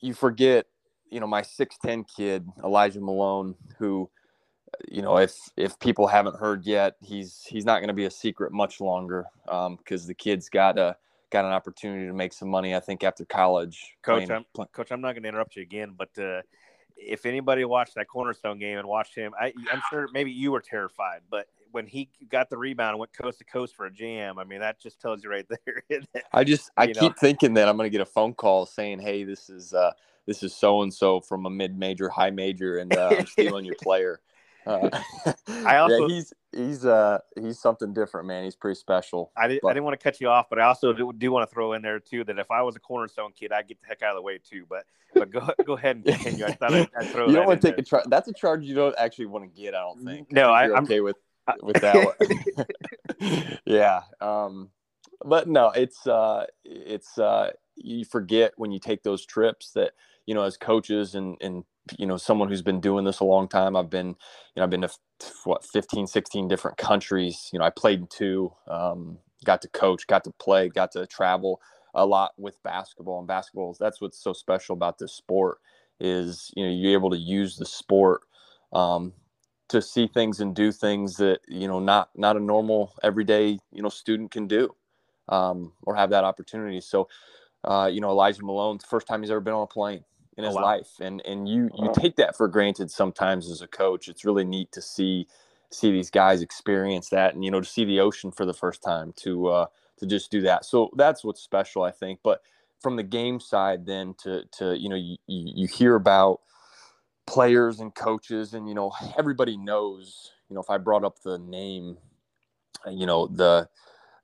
[0.00, 0.66] you forget
[1.12, 4.10] you know my 6'10 kid elijah malone who
[4.88, 8.10] you know if if people haven't heard yet he's he's not going to be a
[8.10, 10.96] secret much longer because um, the kid's got a
[11.30, 14.90] got an opportunity to make some money i think after college coach playing, I'm, coach
[14.90, 16.40] i'm not going to interrupt you again but uh,
[16.96, 20.62] if anybody watched that cornerstone game and watched him I, i'm sure maybe you were
[20.62, 24.38] terrified but when he got the rebound and went coast to coast for a jam,
[24.38, 26.02] I mean that just tells you right there.
[26.32, 27.14] I just I keep know?
[27.18, 29.92] thinking that I'm going to get a phone call saying, "Hey, this is uh,
[30.26, 33.64] this is so and so from a mid major, high major, and uh, I'm stealing
[33.64, 34.20] your player.
[34.66, 34.88] Uh,
[35.48, 38.44] I also yeah, he's he's uh he's something different, man.
[38.44, 39.32] He's pretty special.
[39.36, 41.32] I, did, but, I didn't want to cut you off, but I also do, do,
[41.32, 43.80] want to throw in there too that if I was a cornerstone kid, I'd get
[43.80, 44.64] the heck out of the way too.
[44.68, 46.44] But but go go ahead and continue.
[46.44, 47.26] I thought I'd, I'd throw.
[47.26, 47.82] You don't want to take there.
[47.82, 48.04] a charge.
[48.08, 49.74] That's a charge you don't actually want to get.
[49.74, 50.30] I don't think.
[50.32, 51.16] No, I, am okay with
[51.62, 52.14] with that
[53.18, 53.58] one.
[53.64, 54.02] yeah.
[54.20, 54.70] Um,
[55.24, 59.92] but no, it's uh, it's uh, you forget when you take those trips that
[60.26, 61.64] you know as coaches and and
[61.98, 64.14] you know someone who's been doing this a long time i've been you
[64.56, 64.90] know i've been to
[65.44, 67.50] what 15 16 different countries.
[67.52, 71.06] You know i played in two um, got to coach got to play got to
[71.06, 71.60] travel
[71.94, 75.58] a lot with basketball and basketball that's what's so special about this sport
[76.00, 78.22] is you know you're able to use the sport
[78.72, 79.12] um,
[79.68, 83.82] to see things and do things that you know not not a normal everyday you
[83.82, 84.74] know student can do
[85.28, 86.80] um, or have that opportunity.
[86.80, 87.08] So
[87.64, 90.04] uh, you know elijah malone the first time he's ever been on a plane
[90.36, 90.64] in oh, his oh, wow.
[90.64, 94.08] life and and you you take that for granted sometimes as a coach.
[94.08, 95.26] It's really neat to see
[95.70, 98.82] see these guys experience that and you know to see the ocean for the first
[98.82, 99.66] time to uh
[99.98, 100.64] to just do that.
[100.64, 102.20] So that's what's special i think.
[102.22, 102.42] But
[102.80, 106.40] from the game side then to to you know you you hear about
[107.26, 111.38] players and coaches and you know everybody knows you know if i brought up the
[111.38, 111.96] name
[112.90, 113.68] you know the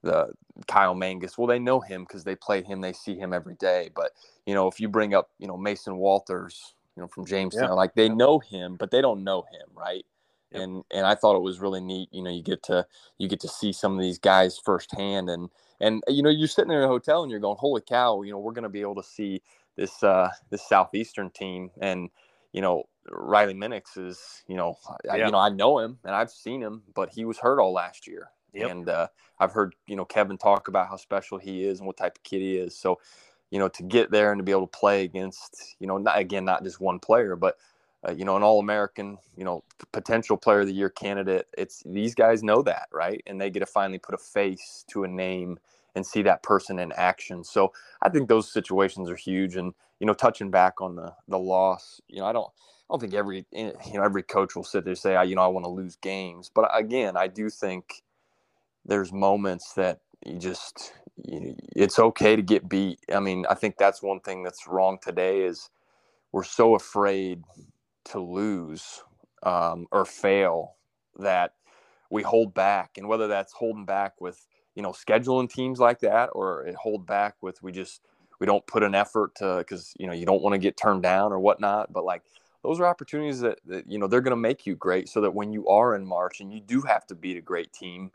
[0.08, 0.32] the
[0.66, 1.36] Kyle Mangus.
[1.36, 2.80] Well, they know him because they play him.
[2.80, 3.90] They see him every day.
[3.94, 4.12] But
[4.46, 7.72] you know, if you bring up you know Mason Walters, you know from Jamestown, yeah.
[7.72, 10.04] like they know him, but they don't know him, right?
[10.52, 12.08] And and I thought it was really neat.
[12.10, 12.86] You know, you get to
[13.18, 16.70] you get to see some of these guys firsthand, and and you know you're sitting
[16.70, 18.22] there in a hotel and you're going, holy cow!
[18.22, 19.42] You know, we're going to be able to see
[19.76, 22.08] this uh, this southeastern team, and
[22.52, 24.78] you know Riley Minix is you know
[25.10, 27.74] I, you know I know him and I've seen him, but he was hurt all
[27.74, 28.70] last year, yep.
[28.70, 29.08] and uh,
[29.38, 32.22] I've heard you know Kevin talk about how special he is and what type of
[32.22, 32.76] kid he is.
[32.76, 33.00] So
[33.50, 36.18] you know to get there and to be able to play against you know not
[36.18, 37.56] again not just one player, but
[38.06, 41.46] uh, you know, an All American, you know, potential Player of the Year candidate.
[41.56, 43.22] It's these guys know that, right?
[43.26, 45.58] And they get to finally put a face to a name
[45.94, 47.42] and see that person in action.
[47.42, 49.56] So I think those situations are huge.
[49.56, 52.50] And you know, touching back on the the loss, you know, I don't.
[52.90, 55.34] I don't think every eh, you know every coach will sit there and say, you
[55.34, 56.50] know, I want to lose games.
[56.54, 58.02] But again, I do think
[58.88, 63.00] there's moments that you just you, it's okay to get beat.
[63.14, 65.70] I mean, I think that's one thing that's wrong today is
[66.32, 67.42] we're so afraid
[68.06, 69.02] to lose
[69.44, 70.76] um, or fail
[71.18, 71.54] that
[72.10, 76.30] we hold back and whether that's holding back with you know scheduling teams like that
[76.32, 78.02] or it hold back with we just
[78.40, 81.02] we don't put an effort to because you know you don't want to get turned
[81.02, 82.22] down or whatnot but like
[82.64, 85.34] those are opportunities that, that you know they're going to make you great so that
[85.34, 88.10] when you are in march and you do have to beat a great team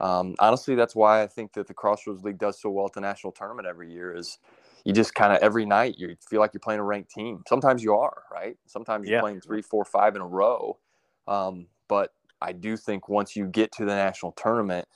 [0.00, 3.00] um, honestly that's why i think that the crossroads league does so well at the
[3.00, 4.38] national tournament every year is
[4.84, 7.42] you just kind of every night you feel like you're playing a ranked team.
[7.46, 8.56] Sometimes you are, right?
[8.66, 9.20] Sometimes you're yeah.
[9.20, 10.78] playing three, four, five in a row.
[11.26, 14.86] Um, but I do think once you get to the national tournament,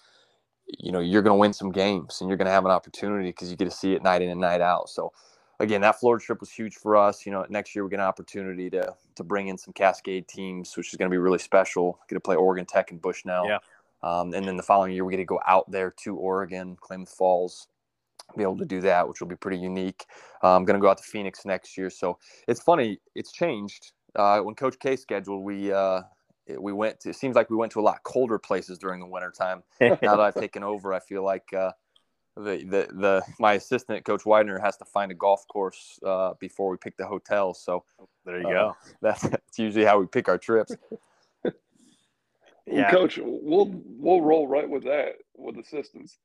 [0.79, 3.29] you know you're going to win some games and you're going to have an opportunity
[3.29, 4.89] because you get to see it night in and night out.
[4.89, 5.13] So
[5.61, 7.27] again, that Florida trip was huge for us.
[7.27, 10.75] You know, next year we get an opportunity to to bring in some Cascade teams,
[10.77, 11.99] which is going to be really special.
[12.09, 13.47] Get to play Oregon Tech and Bushnell.
[13.47, 13.59] Yeah.
[14.03, 17.11] Um, and then the following year we get to go out there to Oregon, Klamath
[17.11, 17.69] Falls,
[18.37, 20.07] be able to do that, which will be pretty unique.
[20.43, 21.91] Uh, I'm going to go out to Phoenix next year.
[21.91, 23.93] So it's funny, it's changed.
[24.15, 26.03] Uh, when Coach K scheduled, we uh,
[26.59, 29.07] we went to, it seems like we went to a lot colder places during the
[29.07, 29.63] winter time.
[29.81, 31.73] now that I've taken over, I feel like uh,
[32.37, 36.71] the, the, the, my assistant, Coach Widener, has to find a golf course uh, before
[36.71, 37.55] we pick the hotel.
[37.55, 37.85] So
[38.25, 38.77] there you go.
[39.03, 40.77] That's, that's usually how we pick our trips.
[42.67, 42.91] Yeah.
[42.91, 46.19] Coach, we'll, we'll roll right with that with assistants.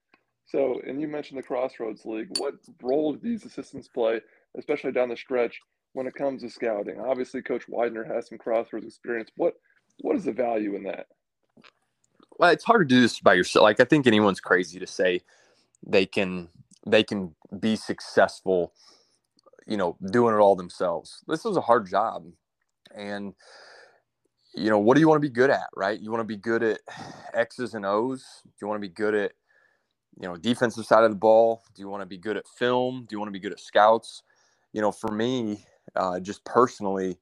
[0.47, 2.37] So, and you mentioned the Crossroads League.
[2.37, 4.21] What role do these assistants play,
[4.57, 5.59] especially down the stretch,
[5.93, 6.99] when it comes to scouting?
[6.99, 9.29] Obviously, Coach Widener has some Crossroads experience.
[9.35, 9.55] What
[10.01, 11.07] what is the value in that?
[12.37, 13.63] Well, it's hard to do this by yourself.
[13.63, 15.21] Like I think anyone's crazy to say
[15.85, 16.47] they can
[16.85, 18.73] they can be successful,
[19.65, 21.23] you know, doing it all themselves.
[21.27, 22.25] This is a hard job,
[22.95, 23.33] and
[24.57, 25.99] you know, what do you want to be good at, right?
[25.99, 26.79] You want to be good at
[27.33, 28.25] X's and O's.
[28.43, 29.31] Do you want to be good at
[30.19, 31.61] you know, defensive side of the ball?
[31.75, 33.05] Do you want to be good at film?
[33.07, 34.23] Do you want to be good at scouts?
[34.73, 35.63] You know, for me,
[35.95, 37.19] uh, just personally,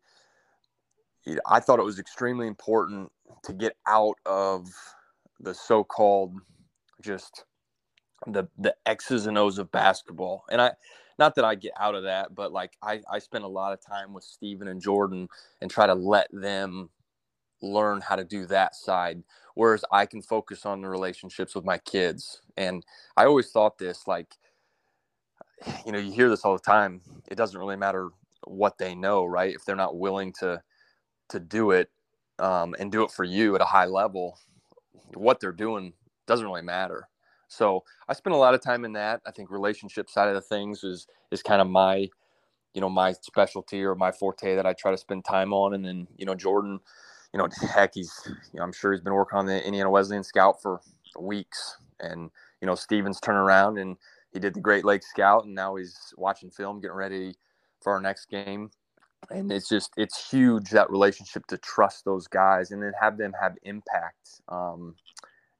[1.45, 3.12] I thought it was extremely important
[3.43, 4.69] to get out of
[5.39, 6.36] the so-called
[7.02, 7.43] just
[8.28, 10.45] the the X's and O's of basketball.
[10.50, 10.71] And I
[11.19, 13.86] not that I get out of that, but like I, I spend a lot of
[13.86, 15.28] time with Steven and Jordan
[15.62, 16.89] and try to let them
[17.73, 19.23] learn how to do that side
[19.56, 22.41] whereas i can focus on the relationships with my kids.
[22.58, 22.86] And
[23.17, 24.36] i always thought this like
[25.86, 28.10] you know you hear this all the time it doesn't really matter
[28.47, 29.56] what they know right?
[29.56, 30.62] If they're not willing to
[31.30, 31.89] to do it
[32.39, 34.39] um, and do it for you at a high level
[35.15, 35.93] what they're doing
[36.28, 37.08] doesn't really matter.
[37.47, 39.21] So i spend a lot of time in that.
[39.25, 42.10] I think relationship side of the things is is kind of my
[42.73, 45.73] you know my specialty or my forte that i try to spend time on.
[45.73, 46.80] And then you know jordan
[47.36, 48.13] you know, heck, he's,
[48.54, 50.80] you know, I'm sure he's been working on the Indiana Wesleyan scout for
[51.19, 51.76] weeks.
[52.00, 53.98] And, you know, Stevens turned around and
[54.32, 57.36] he did the Great Lakes scout and now he's watching film, getting ready
[57.82, 58.71] for our next game.
[59.30, 63.34] And it's just, it's huge that relationship to trust those guys and then have them
[63.41, 64.95] have impact um,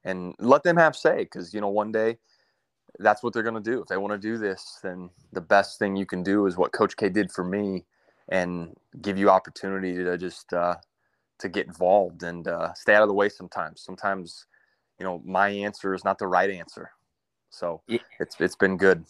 [0.02, 1.26] and let them have say.
[1.26, 2.16] Cause, you know, one day
[3.00, 3.82] that's what they're going to do.
[3.82, 6.72] If they want to do this, then the best thing you can do is what
[6.72, 7.84] Coach K did for me
[8.30, 10.76] and give you opportunity to just, uh,
[11.38, 13.82] to get involved and uh, stay out of the way sometimes.
[13.82, 14.46] Sometimes,
[14.98, 16.90] you know, my answer is not the right answer.
[17.50, 17.98] So yeah.
[18.20, 19.04] it's it's been good.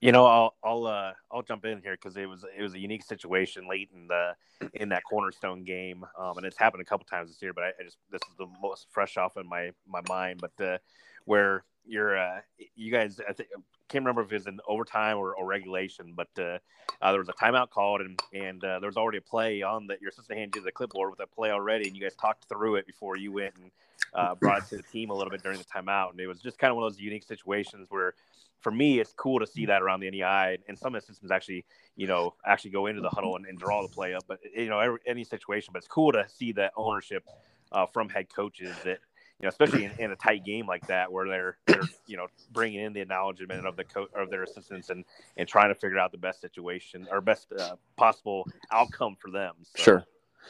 [0.00, 2.78] You know, I'll I'll uh, I'll jump in here because it was it was a
[2.78, 4.32] unique situation late in the
[4.74, 7.52] in that cornerstone game, um, and it's happened a couple times this year.
[7.52, 10.40] But I, I, just this is the most fresh off in my my mind.
[10.40, 10.78] But uh,
[11.24, 12.40] where you're uh,
[12.76, 13.48] you guys I think
[13.88, 16.58] can't remember if it was in overtime or, or regulation, but uh,
[17.02, 19.86] uh, there was a timeout called and and uh, there was already a play on
[19.88, 22.48] that your assistant handed you the clipboard with a play already, and you guys talked
[22.48, 23.70] through it before you went and
[24.14, 26.40] uh, brought it to the team a little bit during the timeout, and it was
[26.40, 28.14] just kind of one of those unique situations where.
[28.60, 31.64] For me, it's cool to see that around the NEI, and some systems actually,
[31.96, 34.22] you know, actually go into the huddle and, and draw the play up.
[34.28, 37.24] But you know, every, any situation, but it's cool to see that ownership
[37.72, 39.00] uh, from head coaches that
[39.42, 42.28] you know, especially in, in, a tight game like that where they're they're you know
[42.52, 45.04] bringing in the acknowledgement of the coach of their assistants and
[45.36, 49.54] and trying to figure out the best situation or best uh, possible outcome for them.
[49.74, 49.82] So.
[49.82, 50.06] Sure.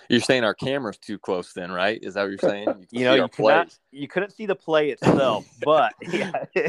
[0.08, 1.98] You're saying our camera's too close, then, right?
[2.02, 2.66] Is that what you're saying?
[2.66, 6.32] You, you know, you cannot, you couldn't see the play itself, but yeah,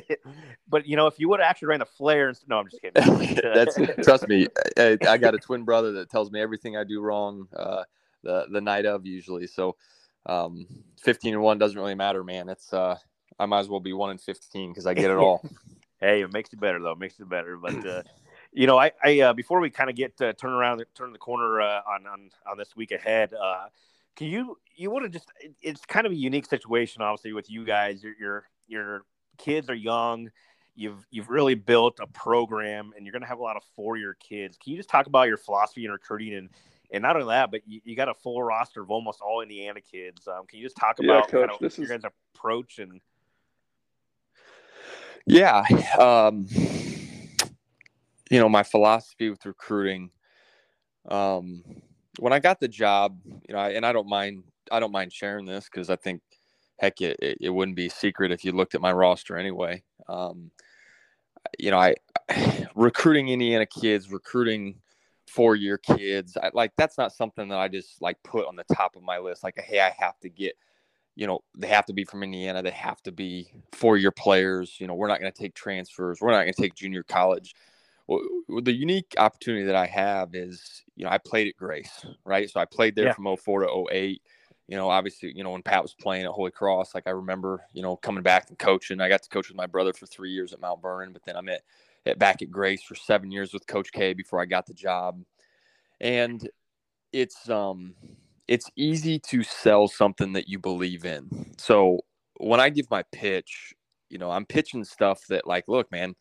[0.70, 2.82] but you know, if you would have actually ran a flare, and, no, I'm just
[2.82, 3.42] kidding.
[3.54, 4.48] That's trust me.
[4.78, 7.84] I, I, got a twin brother that tells me everything I do wrong uh,
[8.24, 9.48] the the night of usually.
[9.48, 9.78] So,
[10.26, 10.68] um,
[11.02, 12.50] 15 and one doesn't really matter, man.
[12.50, 12.98] It's uh,
[13.40, 15.44] I might as well be one in 15 because I get it all.
[16.00, 16.92] hey, it makes it better though.
[16.92, 17.86] It makes it better, but.
[17.86, 18.04] Uh,
[18.56, 21.18] you know, I, I uh, before we kind of get uh, turn around, turn the
[21.18, 23.34] corner uh, on, on on this week ahead.
[23.34, 23.66] Uh,
[24.16, 25.32] can you you want to just?
[25.62, 28.04] It's kind of a unique situation, obviously, with you guys.
[28.04, 29.06] Your your your
[29.38, 30.30] kids are young.
[30.76, 33.98] You've you've really built a program, and you're going to have a lot of four
[33.98, 34.58] year kids.
[34.58, 36.50] Can you just talk about your philosophy and recruiting and
[36.94, 39.82] and not only that, but you, you got a full roster of almost all Indiana
[39.82, 40.28] kids.
[40.28, 42.02] Um, can you just talk about yeah, Coach, kind of your is...
[42.04, 43.02] guys' approach and?
[45.26, 45.64] Yeah.
[46.00, 46.48] Um
[48.34, 50.10] you know my philosophy with recruiting
[51.10, 51.64] um
[52.18, 55.14] when i got the job you know I, and i don't mind i don't mind
[55.14, 56.22] sharing this because i think
[56.80, 60.50] heck it, it, it, wouldn't be secret if you looked at my roster anyway um
[61.60, 61.94] you know i
[62.76, 64.76] recruiting indiana kids recruiting
[65.34, 68.66] four year kids I, like that's not something that i just like put on the
[68.76, 70.56] top of my list like hey i have to get
[71.16, 74.76] you know they have to be from indiana they have to be four year players
[74.80, 77.56] you know we're not going to take transfers we're not going to take junior college
[78.08, 78.22] well,
[78.62, 82.50] the unique opportunity that I have is, you know, I played at Grace, right?
[82.50, 83.14] So I played there yeah.
[83.14, 84.22] from 04 to 08.
[84.68, 87.66] You know, obviously, you know, when Pat was playing at Holy Cross, like I remember,
[87.74, 89.00] you know, coming back and coaching.
[89.02, 91.36] I got to coach with my brother for three years at Mount Vernon, but then
[91.36, 91.62] I'm at,
[92.06, 95.22] at back at Grace for seven years with Coach K before I got the job.
[96.02, 96.48] And
[97.12, 97.94] it's um
[98.48, 101.54] it's easy to sell something that you believe in.
[101.58, 102.00] So
[102.38, 103.74] when I give my pitch,
[104.10, 106.16] you know, I'm pitching stuff that like, look, man,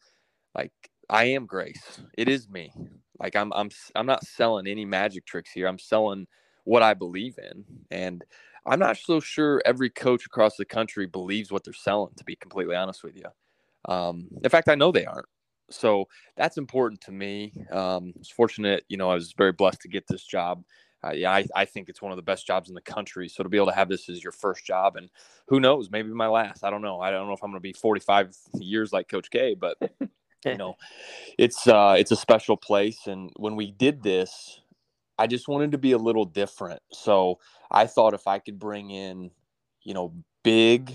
[0.54, 0.72] like
[1.10, 2.00] I am Grace.
[2.16, 2.72] It is me.
[3.18, 5.66] Like I'm I'm I'm not selling any magic tricks here.
[5.66, 6.26] I'm selling
[6.64, 7.64] what I believe in.
[7.90, 8.24] And
[8.64, 12.36] I'm not so sure every coach across the country believes what they're selling, to be
[12.36, 13.24] completely honest with you.
[13.92, 15.26] Um, in fact, I know they aren't.
[15.70, 17.52] So that's important to me.
[17.70, 20.64] Um, it's fortunate, you know, I was very blessed to get this job.
[21.04, 23.28] Uh, yeah, I, I think it's one of the best jobs in the country.
[23.28, 25.10] So to be able to have this as your first job, and
[25.48, 26.62] who knows, maybe my last.
[26.62, 27.00] I don't know.
[27.00, 29.76] I don't know if I'm going to be 45 years like Coach K, but
[30.44, 30.76] you know,
[31.38, 33.08] it's uh, it's a special place.
[33.08, 34.60] And when we did this,
[35.18, 36.82] I just wanted to be a little different.
[36.92, 37.40] So
[37.70, 39.32] I thought if I could bring in,
[39.82, 40.94] you know, big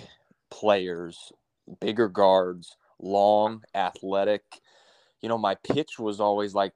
[0.50, 1.34] players,
[1.82, 4.44] bigger guards, long, athletic,
[5.22, 6.74] you know, my pitch was always like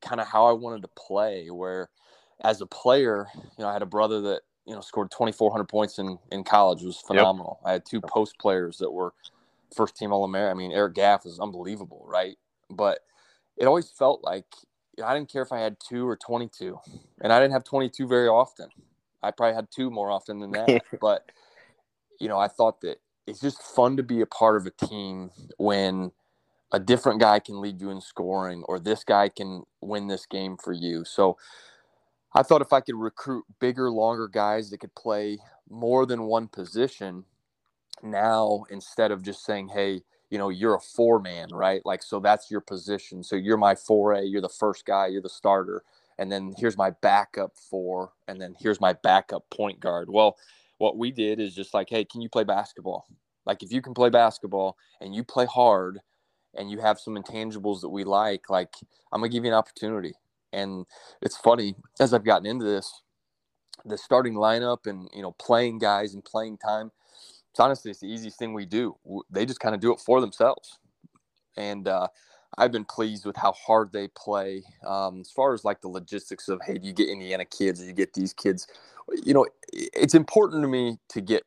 [0.00, 1.48] kind of how I wanted to play.
[1.48, 1.90] Where
[2.42, 5.98] as a player, you know, I had a brother that you know scored 2,400 points
[5.98, 7.58] in in college, it was phenomenal.
[7.62, 7.68] Yep.
[7.68, 9.12] I had two post players that were
[9.74, 10.56] first team All American.
[10.56, 12.36] I mean, Eric Gaff is unbelievable, right?
[12.70, 13.00] But
[13.56, 14.46] it always felt like
[15.04, 16.78] I didn't care if I had two or 22,
[17.20, 18.68] and I didn't have 22 very often.
[19.22, 20.82] I probably had two more often than that.
[21.00, 21.30] but,
[22.18, 25.30] you know, I thought that it's just fun to be a part of a team
[25.58, 26.12] when
[26.72, 30.56] a different guy can lead you in scoring or this guy can win this game
[30.56, 31.04] for you.
[31.04, 31.36] So
[32.34, 36.48] I thought if I could recruit bigger, longer guys that could play more than one
[36.48, 37.24] position,
[38.02, 41.84] now instead of just saying, hey, you know, you're a four man, right?
[41.84, 43.24] Like, so that's your position.
[43.24, 45.82] So you're my 4A, you're the first guy, you're the starter.
[46.18, 50.10] And then here's my backup four, and then here's my backup point guard.
[50.10, 50.36] Well,
[50.80, 53.06] what we did is just like, hey, can you play basketball?
[53.44, 56.00] Like, if you can play basketball and you play hard
[56.54, 58.72] and you have some intangibles that we like, like,
[59.12, 60.14] I'm to give you an opportunity.
[60.54, 60.86] And
[61.20, 63.02] it's funny, as I've gotten into this,
[63.84, 66.90] the starting lineup and, you know, playing guys and playing time,
[67.50, 68.96] it's honestly it's the easiest thing we do.
[69.30, 70.78] They just kind of do it for themselves,
[71.56, 72.08] and uh,
[72.60, 74.62] I've been pleased with how hard they play.
[74.86, 77.80] Um, as far as like the logistics of hey, do you get Indiana kids?
[77.80, 78.66] Do you get these kids?
[79.24, 81.42] You know, it's important to me to get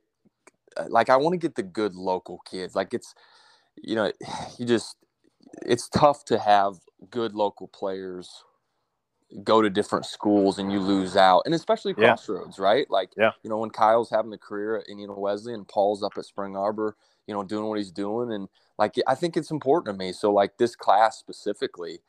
[0.76, 2.76] uh, like I want to get the good local kids.
[2.76, 3.14] Like it's
[3.82, 4.11] you know,
[4.57, 4.97] you just
[5.61, 6.78] it's tough to have
[7.09, 8.43] good local players
[9.43, 12.64] go to different schools and you lose out, and especially Crossroads, yeah.
[12.64, 12.89] right?
[12.89, 13.32] Like, yeah.
[13.41, 16.55] you know, when Kyle's having the career at Indiana Wesleyan and Paul's up at Spring
[16.55, 16.95] Arbor,
[17.28, 18.47] you know, doing what he's doing, and
[18.78, 20.13] like, I think it's important to me.
[20.13, 21.99] So, like, this class specifically,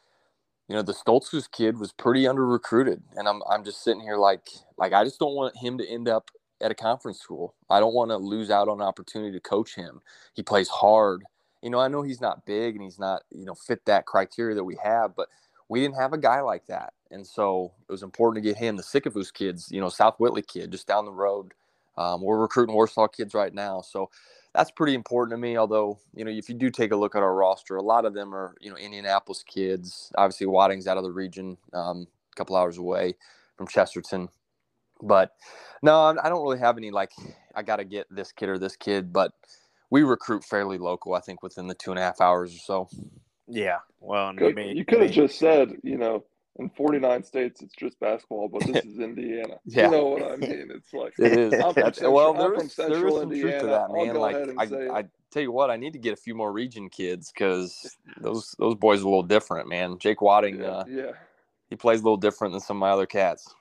[0.69, 4.17] you know, the Stoltzfus kid was pretty under recruited, and I'm I'm just sitting here
[4.17, 4.49] like,
[4.79, 6.31] like I just don't want him to end up
[6.62, 7.55] at a conference school.
[7.69, 10.01] I don't want to lose out on an opportunity to coach him.
[10.33, 11.23] He plays hard.
[11.62, 14.55] You know, I know he's not big and he's not, you know, fit that criteria
[14.55, 15.29] that we have, but
[15.69, 16.93] we didn't have a guy like that.
[17.11, 20.43] And so it was important to get him, the Sickafus kids, you know, South Whitley
[20.43, 21.53] kid just down the road.
[21.97, 24.11] Um, we're recruiting Warsaw kids right now, so
[24.55, 25.57] that's pretty important to me.
[25.57, 28.15] Although, you know, if you do take a look at our roster, a lot of
[28.15, 30.13] them are, you know, Indianapolis kids.
[30.17, 33.17] Obviously, Wadding's out of the region, um, a couple hours away
[33.57, 34.29] from Chesterton.
[35.03, 35.33] But
[35.83, 37.11] no, I don't really have any like
[37.55, 39.13] I got to get this kid or this kid.
[39.13, 39.33] But
[39.91, 41.15] we recruit fairly local.
[41.15, 42.89] I think within the two and a half hours or so.
[43.49, 43.79] Yeah.
[44.01, 46.25] Well, could, you, you could have just said, you know,
[46.57, 49.57] in 49 states it's just basketball, but this is Indiana.
[49.65, 49.87] yeah.
[49.87, 50.71] You know what I mean?
[50.75, 51.53] It's like it is.
[51.53, 53.51] Central, well, there is, there is some Indiana.
[53.51, 54.15] truth to that, man.
[54.15, 57.33] Like I, I tell you what, I need to get a few more region kids
[57.33, 59.99] because those those boys are a little different, man.
[59.99, 61.13] Jake Wadding, yeah, uh, yeah,
[61.71, 63.55] he plays a little different than some of my other cats.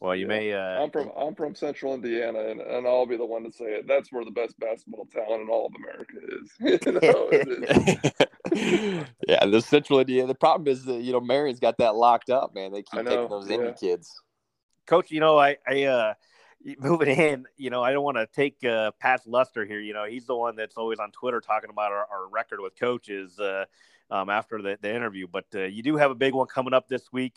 [0.00, 0.28] Well, you yeah.
[0.28, 0.52] may.
[0.52, 3.64] Uh, I'm from I'm from Central Indiana, and, and I'll be the one to say
[3.64, 3.88] it.
[3.88, 6.52] That's where the best basketball talent in all of America is.
[6.86, 8.26] you know,
[9.28, 10.28] yeah, the Central Indiana.
[10.28, 12.72] The problem is that you know Marian's got that locked up, man.
[12.72, 13.56] They keep taking those yeah.
[13.56, 14.20] Indy kids.
[14.86, 16.14] Coach, you know, I I uh,
[16.78, 19.80] moving in, you know, I don't want to take uh, Pat's luster here.
[19.80, 22.78] You know, he's the one that's always on Twitter talking about our, our record with
[22.78, 23.64] coaches uh,
[24.10, 25.26] um, after the, the interview.
[25.30, 27.34] But uh, you do have a big one coming up this week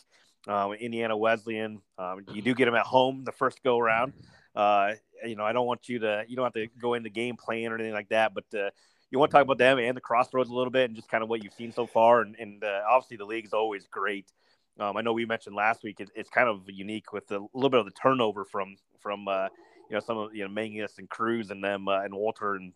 [0.47, 1.81] um, Indiana Wesleyan.
[1.97, 4.13] Um, you do get them at home the first go around.
[4.55, 4.93] Uh,
[5.25, 7.71] you know, I don't want you to, you don't have to go into game plan
[7.71, 8.69] or anything like that, but uh,
[9.11, 11.23] you want to talk about them and the crossroads a little bit and just kind
[11.23, 12.21] of what you've seen so far.
[12.21, 14.31] And, and uh, obviously, the league is always great.
[14.79, 17.69] Um, I know we mentioned last week it, it's kind of unique with a little
[17.69, 19.49] bit of the turnover from from uh,
[19.89, 22.73] you know some of you know Mangas and Cruz and them uh, and Walter and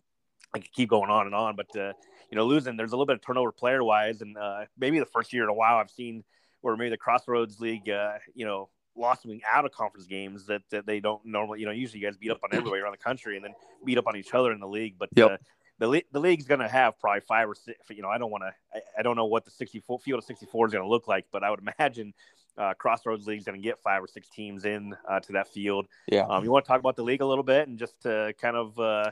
[0.54, 1.94] I could keep going on and on, but uh,
[2.30, 5.06] you know losing there's a little bit of turnover player wise and uh, maybe the
[5.06, 6.22] first year in a while I've seen
[6.66, 10.62] or maybe the Crossroads League, uh, you know, lost something out of conference games that,
[10.70, 12.98] that they don't normally, you know, usually you guys beat up on everybody around the
[12.98, 14.96] country and then beat up on each other in the league.
[14.98, 15.40] But yep.
[15.78, 18.44] The, the league's going to have probably five or six, you know, I don't want
[18.44, 21.06] to, I, I, don't know what the 64 field of 64 is going to look
[21.06, 22.14] like, but I would imagine
[22.56, 25.86] uh, Crossroads League's going to get five or six teams in uh, to that field.
[26.10, 26.26] Yeah.
[26.28, 28.56] Um, you want to talk about the league a little bit and just uh, kind
[28.56, 29.10] of, uh,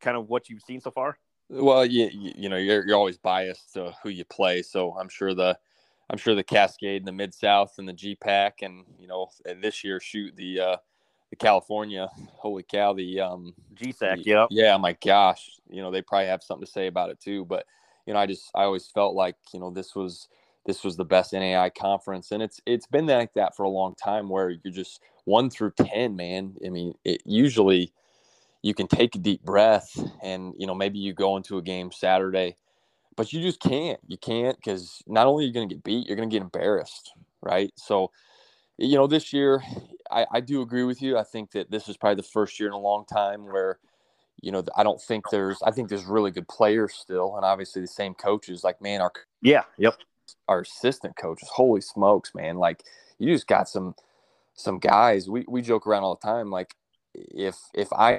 [0.00, 1.18] kind of what you've seen so far?
[1.48, 4.62] Well, you, you know, you're, you're always biased to who you play.
[4.62, 5.58] So I'm sure the,
[6.12, 9.64] I'm sure the Cascade and the Mid South and the GPAC and you know and
[9.64, 10.76] this year shoot the uh,
[11.32, 12.10] the California.
[12.36, 14.22] Holy cow, the um, GSAC.
[14.26, 14.46] Yeah.
[14.50, 14.76] Yeah.
[14.76, 17.46] My gosh, you know they probably have something to say about it too.
[17.46, 17.64] But
[18.06, 20.28] you know, I just I always felt like you know this was
[20.66, 23.94] this was the best NAI conference, and it's it's been like that for a long
[23.94, 26.54] time where you're just one through ten, man.
[26.64, 27.94] I mean, it usually
[28.60, 29.90] you can take a deep breath
[30.22, 32.56] and you know maybe you go into a game Saturday
[33.16, 34.00] but you just can't.
[34.06, 36.42] You can't because not only are you going to get beat, you're going to get
[36.42, 37.12] embarrassed,
[37.42, 37.70] right?
[37.76, 38.10] So,
[38.78, 39.62] you know, this year,
[40.12, 41.16] I, I do agree with you.
[41.16, 43.78] I think that this is probably the first year in a long time where,
[44.40, 45.58] you know, I don't think there's.
[45.62, 48.64] I think there's really good players still, and obviously the same coaches.
[48.64, 49.96] Like, man, our yeah, yep,
[50.48, 51.48] our assistant coaches.
[51.52, 52.56] Holy smokes, man!
[52.56, 52.82] Like,
[53.18, 53.94] you just got some
[54.54, 55.28] some guys.
[55.28, 56.50] We we joke around all the time.
[56.50, 56.74] Like,
[57.14, 58.18] if if I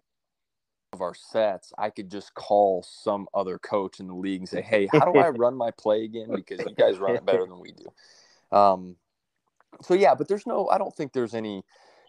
[0.93, 4.61] of our sets, I could just call some other coach in the league and say,
[4.61, 6.29] "Hey, how do I run my play again?
[6.33, 8.95] Because you guys run it better than we do." Um,
[9.81, 10.67] so yeah, but there's no.
[10.69, 11.63] I don't think there's any.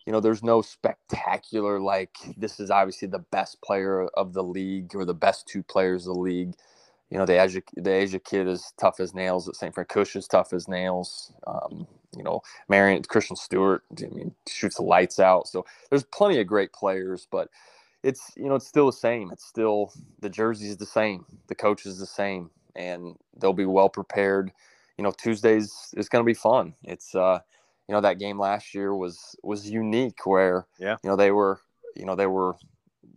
[0.07, 4.95] You know, there's no spectacular like this is obviously the best player of the league
[4.95, 6.55] or the best two players of the league.
[7.11, 9.49] You know, the Asia the Asia kid is tough as nails.
[9.59, 9.75] St.
[9.75, 11.33] Francis is tough as nails.
[11.47, 11.87] Um,
[12.17, 15.49] you know, Marian Christian Stewart, I mean, shoots the lights out.
[15.49, 17.49] So there's plenty of great players, but
[18.05, 19.31] it's you know it's still the same.
[19.33, 23.67] It's still the jersey is the same, the coach is the same, and they'll be
[23.67, 24.53] well prepared.
[24.99, 26.75] You know, Tuesdays is going to be fun.
[26.85, 27.41] It's uh,
[27.89, 31.61] you know that game last year was was unique where yeah you know they were
[31.97, 32.57] you know they were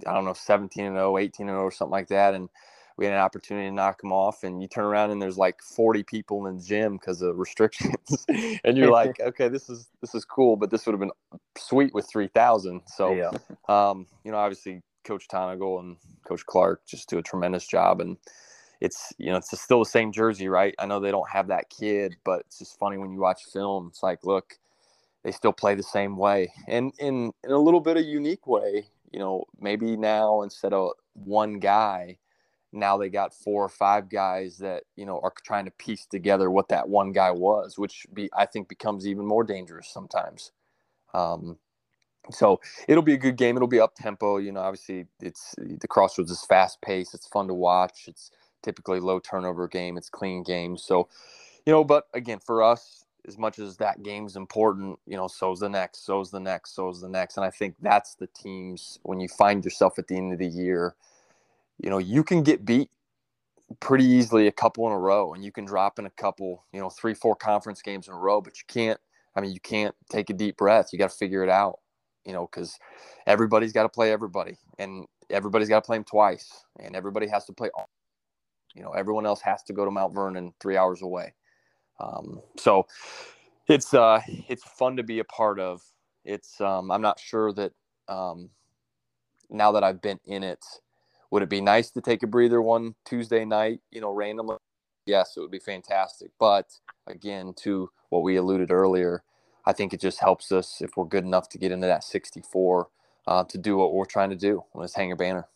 [0.06, 2.50] I don't know 17 and 0, 18 and 0 or something like that, and
[2.98, 5.62] we had an opportunity to knock them off and you turn around and there's like
[5.62, 8.26] 40 people in the gym because of restrictions
[8.64, 11.12] and you're like okay this is this is cool but this would have been
[11.58, 13.32] sweet with 3000 so yeah.
[13.70, 15.98] um, you know obviously coach Tonagel and
[16.28, 18.18] coach Clark just do a tremendous job and
[18.82, 20.76] it's you know it's still the same jersey right?
[20.80, 23.88] I know they don't have that kid but it's just funny when you watch film
[23.90, 24.58] it's like look
[25.24, 26.52] they still play the same way.
[26.68, 30.92] And in in a little bit of unique way you know maybe now instead of
[31.14, 32.18] one guy
[32.74, 36.52] now they got four or five guys that you know are trying to piece together
[36.52, 40.52] what that one guy was which be i think becomes even more dangerous sometimes.
[41.14, 41.58] Um,
[42.30, 42.60] so
[42.90, 43.56] it'll be a good game.
[43.56, 47.48] It'll be up tempo you know obviously it's the crossroads is fast paced it's fun
[47.48, 48.32] to watch it's
[48.64, 51.08] typically low turnover game it's clean game so
[51.66, 55.60] you know but again for us as much as that game's important you know so's
[55.60, 59.20] the next so's the next so's the next and i think that's the teams when
[59.20, 60.96] you find yourself at the end of the year
[61.80, 62.90] you know, you can get beat
[63.80, 66.80] pretty easily a couple in a row and you can drop in a couple, you
[66.80, 69.00] know, three, four conference games in a row, but you can't,
[69.36, 70.90] I mean, you can't take a deep breath.
[70.92, 71.80] You got to figure it out.
[72.28, 72.78] you know, because
[73.26, 77.46] everybody's got to play everybody, and everybody's got to play them twice, and everybody has
[77.46, 77.70] to play.
[77.74, 77.90] All,
[78.76, 81.34] you know, everyone else has to go to Mount Vernon three hours away.
[82.00, 82.86] Um, so
[83.68, 85.82] it's uh, it's fun to be a part of.
[86.24, 87.72] It's um, I'm not sure that
[88.08, 88.50] um,
[89.50, 90.64] now that I've been in it,
[91.32, 94.58] would it be nice to take a breather one Tuesday night, you know, randomly?
[95.06, 96.32] Yes, it would be fantastic.
[96.40, 96.68] But
[97.08, 99.24] again, to what we alluded earlier,
[99.66, 102.90] I think it just helps us if we're good enough to get into that 64
[103.26, 104.64] uh, to do what we're trying to do.
[104.74, 105.48] Let's hang a banner.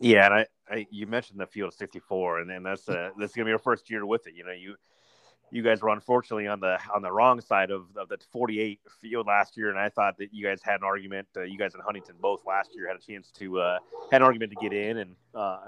[0.00, 3.34] Yeah, and I, I you mentioned the field of 64, and then that's uh, that's
[3.34, 4.34] gonna be your first year with it.
[4.34, 4.76] You know, you
[5.50, 9.26] you guys were unfortunately on the on the wrong side of, of the 48 field
[9.26, 11.28] last year, and I thought that you guys had an argument.
[11.36, 13.78] Uh, you guys in Huntington both last year had a chance to uh,
[14.10, 15.60] had an argument to get in, and uh,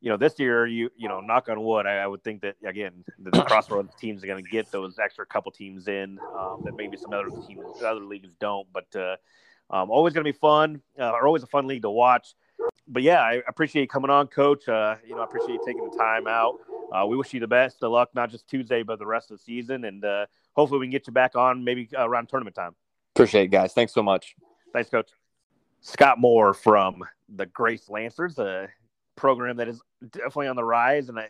[0.00, 2.56] you know this year you you know knock on wood, I, I would think that
[2.64, 6.62] again the, the Crossroads teams are going to get those extra couple teams in um,
[6.64, 9.16] that maybe some other teams other leagues don't, but uh,
[9.68, 12.34] um, always going to be fun, uh, or always a fun league to watch.
[12.88, 14.68] But yeah, I appreciate you coming on, Coach.
[14.68, 16.60] Uh, you know, I appreciate you taking the time out
[16.92, 19.38] uh, we wish you the best of luck, not just Tuesday, but the rest of
[19.38, 19.84] the season.
[19.84, 22.74] And uh, hopefully we can get you back on maybe around tournament time.
[23.14, 23.72] Appreciate it, guys.
[23.72, 24.34] Thanks so much.
[24.72, 25.10] Thanks, Coach.
[25.80, 28.68] Scott Moore from the Grace Lancers, a
[29.14, 29.80] program that is
[30.10, 31.08] definitely on the rise.
[31.08, 31.28] And I,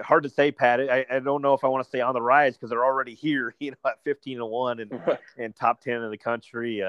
[0.00, 0.80] hard to say, Pat.
[0.80, 3.14] I, I don't know if I want to say on the rise because they're already
[3.14, 6.82] here, you know, at 15 to 1 and, and top 10 in the country.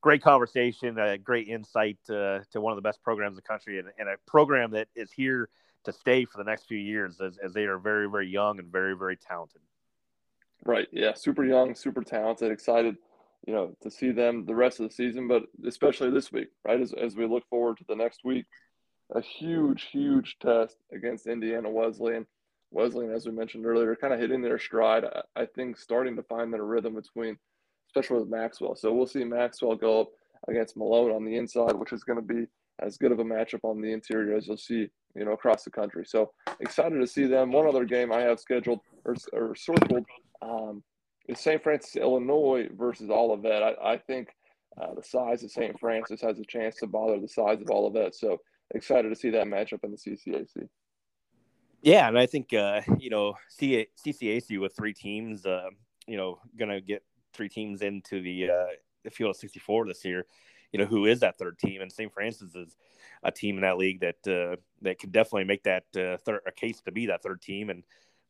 [0.00, 3.78] Great conversation, uh, great insight uh, to one of the best programs in the country,
[3.78, 5.48] and, and, a program that is here
[5.84, 8.70] to stay for the next few years as, as they are very, very young and
[8.70, 9.60] very, very talented.
[10.64, 10.88] Right.
[10.92, 11.14] Yeah.
[11.14, 12.50] Super young, super talented.
[12.50, 12.96] Excited,
[13.46, 16.80] you know, to see them the rest of the season, but especially this week, right?
[16.80, 18.46] As, as we look forward to the next week,
[19.14, 22.26] a huge, huge test against Indiana Wesleyan.
[22.72, 25.04] Wesleyan, as we mentioned earlier, kind of hitting their stride.
[25.04, 27.38] I, I think starting to find their rhythm between,
[27.96, 28.76] especially with Maxwell.
[28.76, 30.08] So we'll see Maxwell go up
[30.48, 32.46] against Malone on the inside, which is going to be
[32.80, 35.70] as good of a matchup on the interior as you'll see you know, across the
[35.70, 36.04] country.
[36.06, 37.50] So excited to see them.
[37.50, 40.04] One other game I have scheduled or, or circled
[40.42, 40.82] um,
[41.26, 41.62] is St.
[41.62, 43.62] Francis, Illinois versus Olivet.
[43.62, 44.28] I, I think
[44.78, 45.78] uh, the size of St.
[45.80, 48.14] Francis has a chance to bother the size of Olivet.
[48.14, 48.38] So
[48.74, 50.68] excited to see that matchup in the CCAC.
[51.80, 55.68] Yeah, and I think uh, you know CCAC with three teams, uh,
[56.06, 57.02] you know, gonna get
[57.36, 58.66] three teams into the uh,
[59.04, 60.26] the field of 64 this year
[60.72, 61.80] you know, who is that third team?
[61.80, 62.12] And St.
[62.12, 62.76] Francis is
[63.22, 66.52] a team in that league that uh, that could definitely make that uh, third a
[66.52, 67.82] case to be that third team and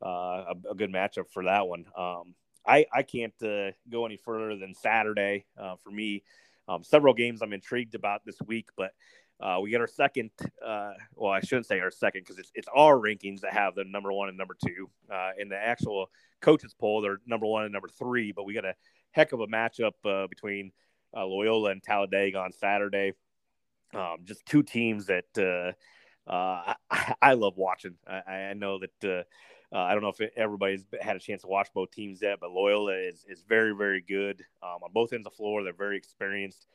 [0.05, 1.87] uh, a, a, good matchup for that one.
[1.97, 2.35] Um,
[2.67, 6.23] I I can't uh, go any further than Saturday uh, for me.
[6.69, 8.93] Um, several games I'm intrigued about this week, but
[9.41, 10.31] uh, we get our second.
[10.65, 13.85] Uh, well, I shouldn't say our second because it's it's our rankings that have the
[13.85, 14.89] number one and number two.
[15.13, 18.33] Uh, in the actual coaches poll, they're number one and number three.
[18.33, 18.75] But we got a
[19.17, 20.71] heck of a matchup uh, between
[21.17, 23.15] uh, Loyola and Talladega on Saturday.
[23.95, 27.95] Um, just two teams that uh, uh, I, I, love watching.
[28.07, 29.27] I, I know that
[29.73, 32.51] uh, I don't know if everybody's had a chance to watch both teams yet, but
[32.51, 35.65] Loyola is is very very good um, on both ends of the floor.
[35.65, 36.67] They're very experienced.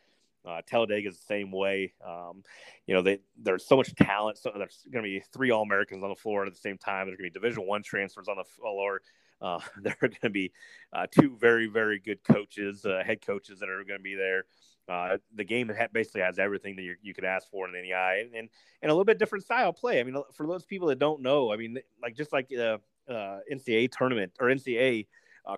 [0.43, 1.93] Uh, Talladega is the same way.
[2.03, 2.43] Um,
[2.87, 4.39] you know, they, there's so much talent.
[4.39, 7.05] So there's going to be three All Americans on the floor at the same time.
[7.05, 9.01] There's going to be Division One transfers on the floor.
[9.41, 10.51] Uh, there are going to be
[10.93, 14.45] uh, two very, very good coaches, uh, head coaches that are going to be there.
[14.89, 18.35] Uh, the game basically has everything that you could ask for in the NEI and,
[18.35, 18.49] and,
[18.81, 19.99] and a little bit different style play.
[19.99, 22.77] I mean, for those people that don't know, I mean, like just like uh,
[23.09, 25.07] uh, NCAA tournament or NCAA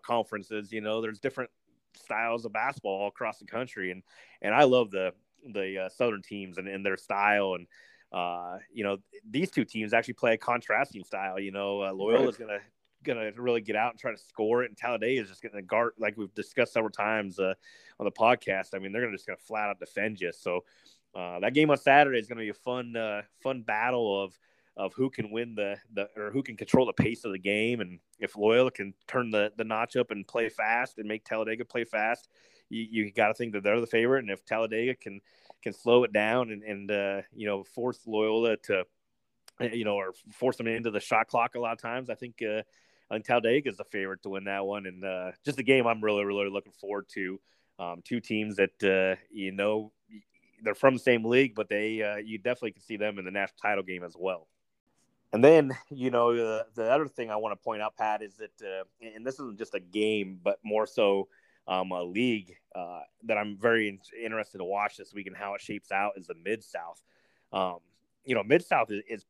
[0.03, 1.49] conferences, you know, there's different
[1.95, 4.03] styles of basketball all across the country, and
[4.41, 5.13] and I love the
[5.51, 7.67] the Southern teams and, and their style and.
[8.11, 11.39] Uh, you know, these two teams actually play a contrasting style.
[11.39, 12.59] You know, uh, Loyola is going to
[13.03, 14.69] to really get out and try to score it.
[14.69, 17.53] And Talladega is just to guard, like we've discussed several times uh,
[17.99, 18.69] on the podcast.
[18.73, 20.31] I mean, they're to just to flat out defend you.
[20.31, 20.63] So
[21.15, 24.37] uh, that game on Saturday is to be a fun, uh, fun battle of
[24.75, 27.79] of who can win the the or who can control the pace of the game.
[27.79, 31.63] And if Loyola can turn the the notch up and play fast and make Talladega
[31.63, 32.27] play fast,
[32.69, 34.23] you, you got to think that they're the favorite.
[34.23, 35.21] And if Talladega can
[35.61, 38.85] can slow it down and and uh, you know force Loyola to
[39.59, 42.09] you know, or force them into the shot clock a lot of times.
[42.09, 42.63] I think uh,
[43.13, 45.85] I think Talladega is the favorite to win that one, and uh, just a game
[45.85, 47.39] I'm really, really looking forward to.
[47.77, 49.91] Um, two teams that uh, you know
[50.63, 53.31] they're from the same league, but they uh, you definitely can see them in the
[53.31, 54.47] national title game as well.
[55.31, 58.37] And then you know the the other thing I want to point out, Pat, is
[58.37, 58.83] that uh,
[59.15, 61.27] and this isn't just a game, but more so
[61.67, 65.53] um, a league uh, that I'm very in- interested to watch this week and how
[65.53, 66.99] it shapes out is the Mid South.
[67.51, 67.77] Um,
[68.25, 69.25] you know, Mid South is, is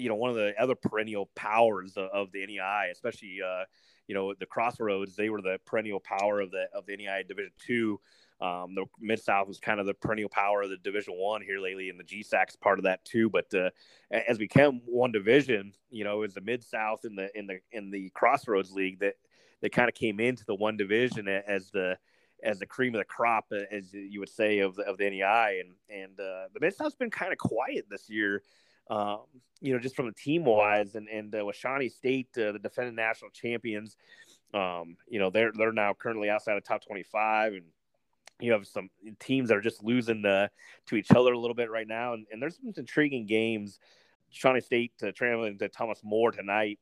[0.00, 3.64] you know one of the other perennial powers of, of the NEI, especially uh,
[4.06, 5.16] you know the Crossroads.
[5.16, 8.00] They were the perennial power of the of the NEI Division Two
[8.40, 11.60] Um, the Mid South was kind of the perennial power of the Division One here
[11.60, 13.28] lately, and the GSAC's part of that too.
[13.28, 13.70] But uh,
[14.10, 17.60] as we become one division, you know, is the Mid South in the in the
[17.72, 19.14] in the Crossroads League that
[19.60, 21.98] they kind of came into the one division as the
[22.42, 25.08] as the cream of the crop, uh, as you would say, of the, of the
[25.10, 25.60] NEI.
[25.60, 28.42] And and uh, the Mid South's been kind of quiet this year,
[28.90, 29.20] um,
[29.62, 30.94] you know, just from the team wise.
[30.94, 33.96] And and uh, Shawnee State, uh, the defending national champions,
[34.52, 37.64] um, you know, they're they're now currently outside of top twenty five, and
[38.40, 40.50] you have some teams that are just losing the,
[40.86, 42.14] to each other a little bit right now.
[42.14, 43.78] And, and there's some intriguing games.
[44.30, 46.78] Shawnee State uh, traveling to Thomas More tonight.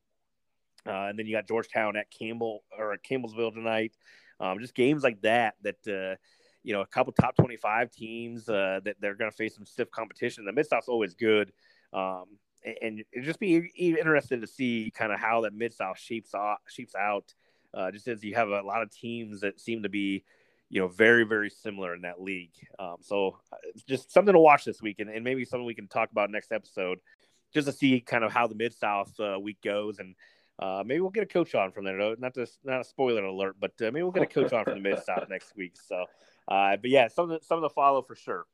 [0.87, 3.93] Uh, and then you got Georgetown at Campbell or at Campbellsville tonight.
[4.41, 6.17] Um, just games like that that uh,
[6.63, 9.91] you know a couple top 25 teams uh, that they're going to face some stiff
[9.91, 10.45] competition.
[10.45, 11.53] The Mid South's always good,
[11.93, 12.25] um,
[12.65, 16.59] and, and just be interested to see kind of how that Mid South shapes out.
[16.69, 17.35] Shapes out
[17.75, 20.25] uh, just as you have a lot of teams that seem to be
[20.71, 22.55] you know very very similar in that league.
[22.79, 25.89] Um, so uh, just something to watch this week, and, and, maybe something we can
[25.89, 26.99] talk about next episode,
[27.55, 30.15] just to see kind of how the Mid South uh, week goes and
[30.61, 32.17] uh, maybe we'll get a coach on from there.
[32.17, 34.75] Not just not a spoiler alert, but uh, maybe we'll get a coach on from
[34.75, 35.75] the Mid South next week.
[35.81, 36.05] So,
[36.49, 38.45] uh, but yeah, some of the, some of the follow for sure.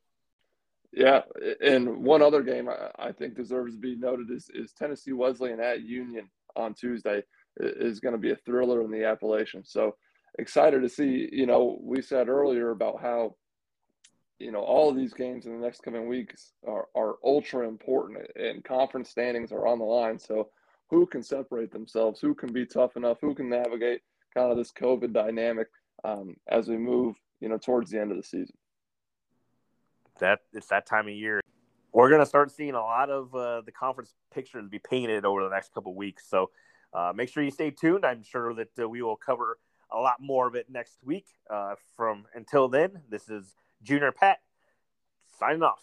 [0.95, 1.23] Yeah,
[1.61, 5.81] and one other game I, think deserves to be noted is, is Tennessee Wesleyan at
[5.81, 7.21] Union on Tuesday
[7.59, 9.65] is going to be a thriller in the Appalachian.
[9.65, 9.97] So
[10.39, 11.27] excited to see.
[11.33, 13.35] You know, we said earlier about how
[14.39, 18.25] you know all of these games in the next coming weeks are, are ultra important
[18.37, 20.49] and conference standings are on the line so
[20.89, 23.99] who can separate themselves, who can be tough enough, who can navigate
[24.33, 25.67] kind of this COVID dynamic
[26.05, 28.55] um, as we move, you know, towards the end of the season.
[30.19, 31.41] That it's that time of year.
[31.91, 35.43] We're going to start seeing a lot of uh, the conference pictures be painted over
[35.43, 36.25] the next couple weeks.
[36.29, 36.49] So
[36.93, 38.05] uh, make sure you stay tuned.
[38.05, 39.57] I'm sure that uh, we will cover
[39.91, 41.27] a lot more of it next week.
[41.49, 44.39] Uh, from until then, this is Junior Pat
[45.39, 45.79] signing off.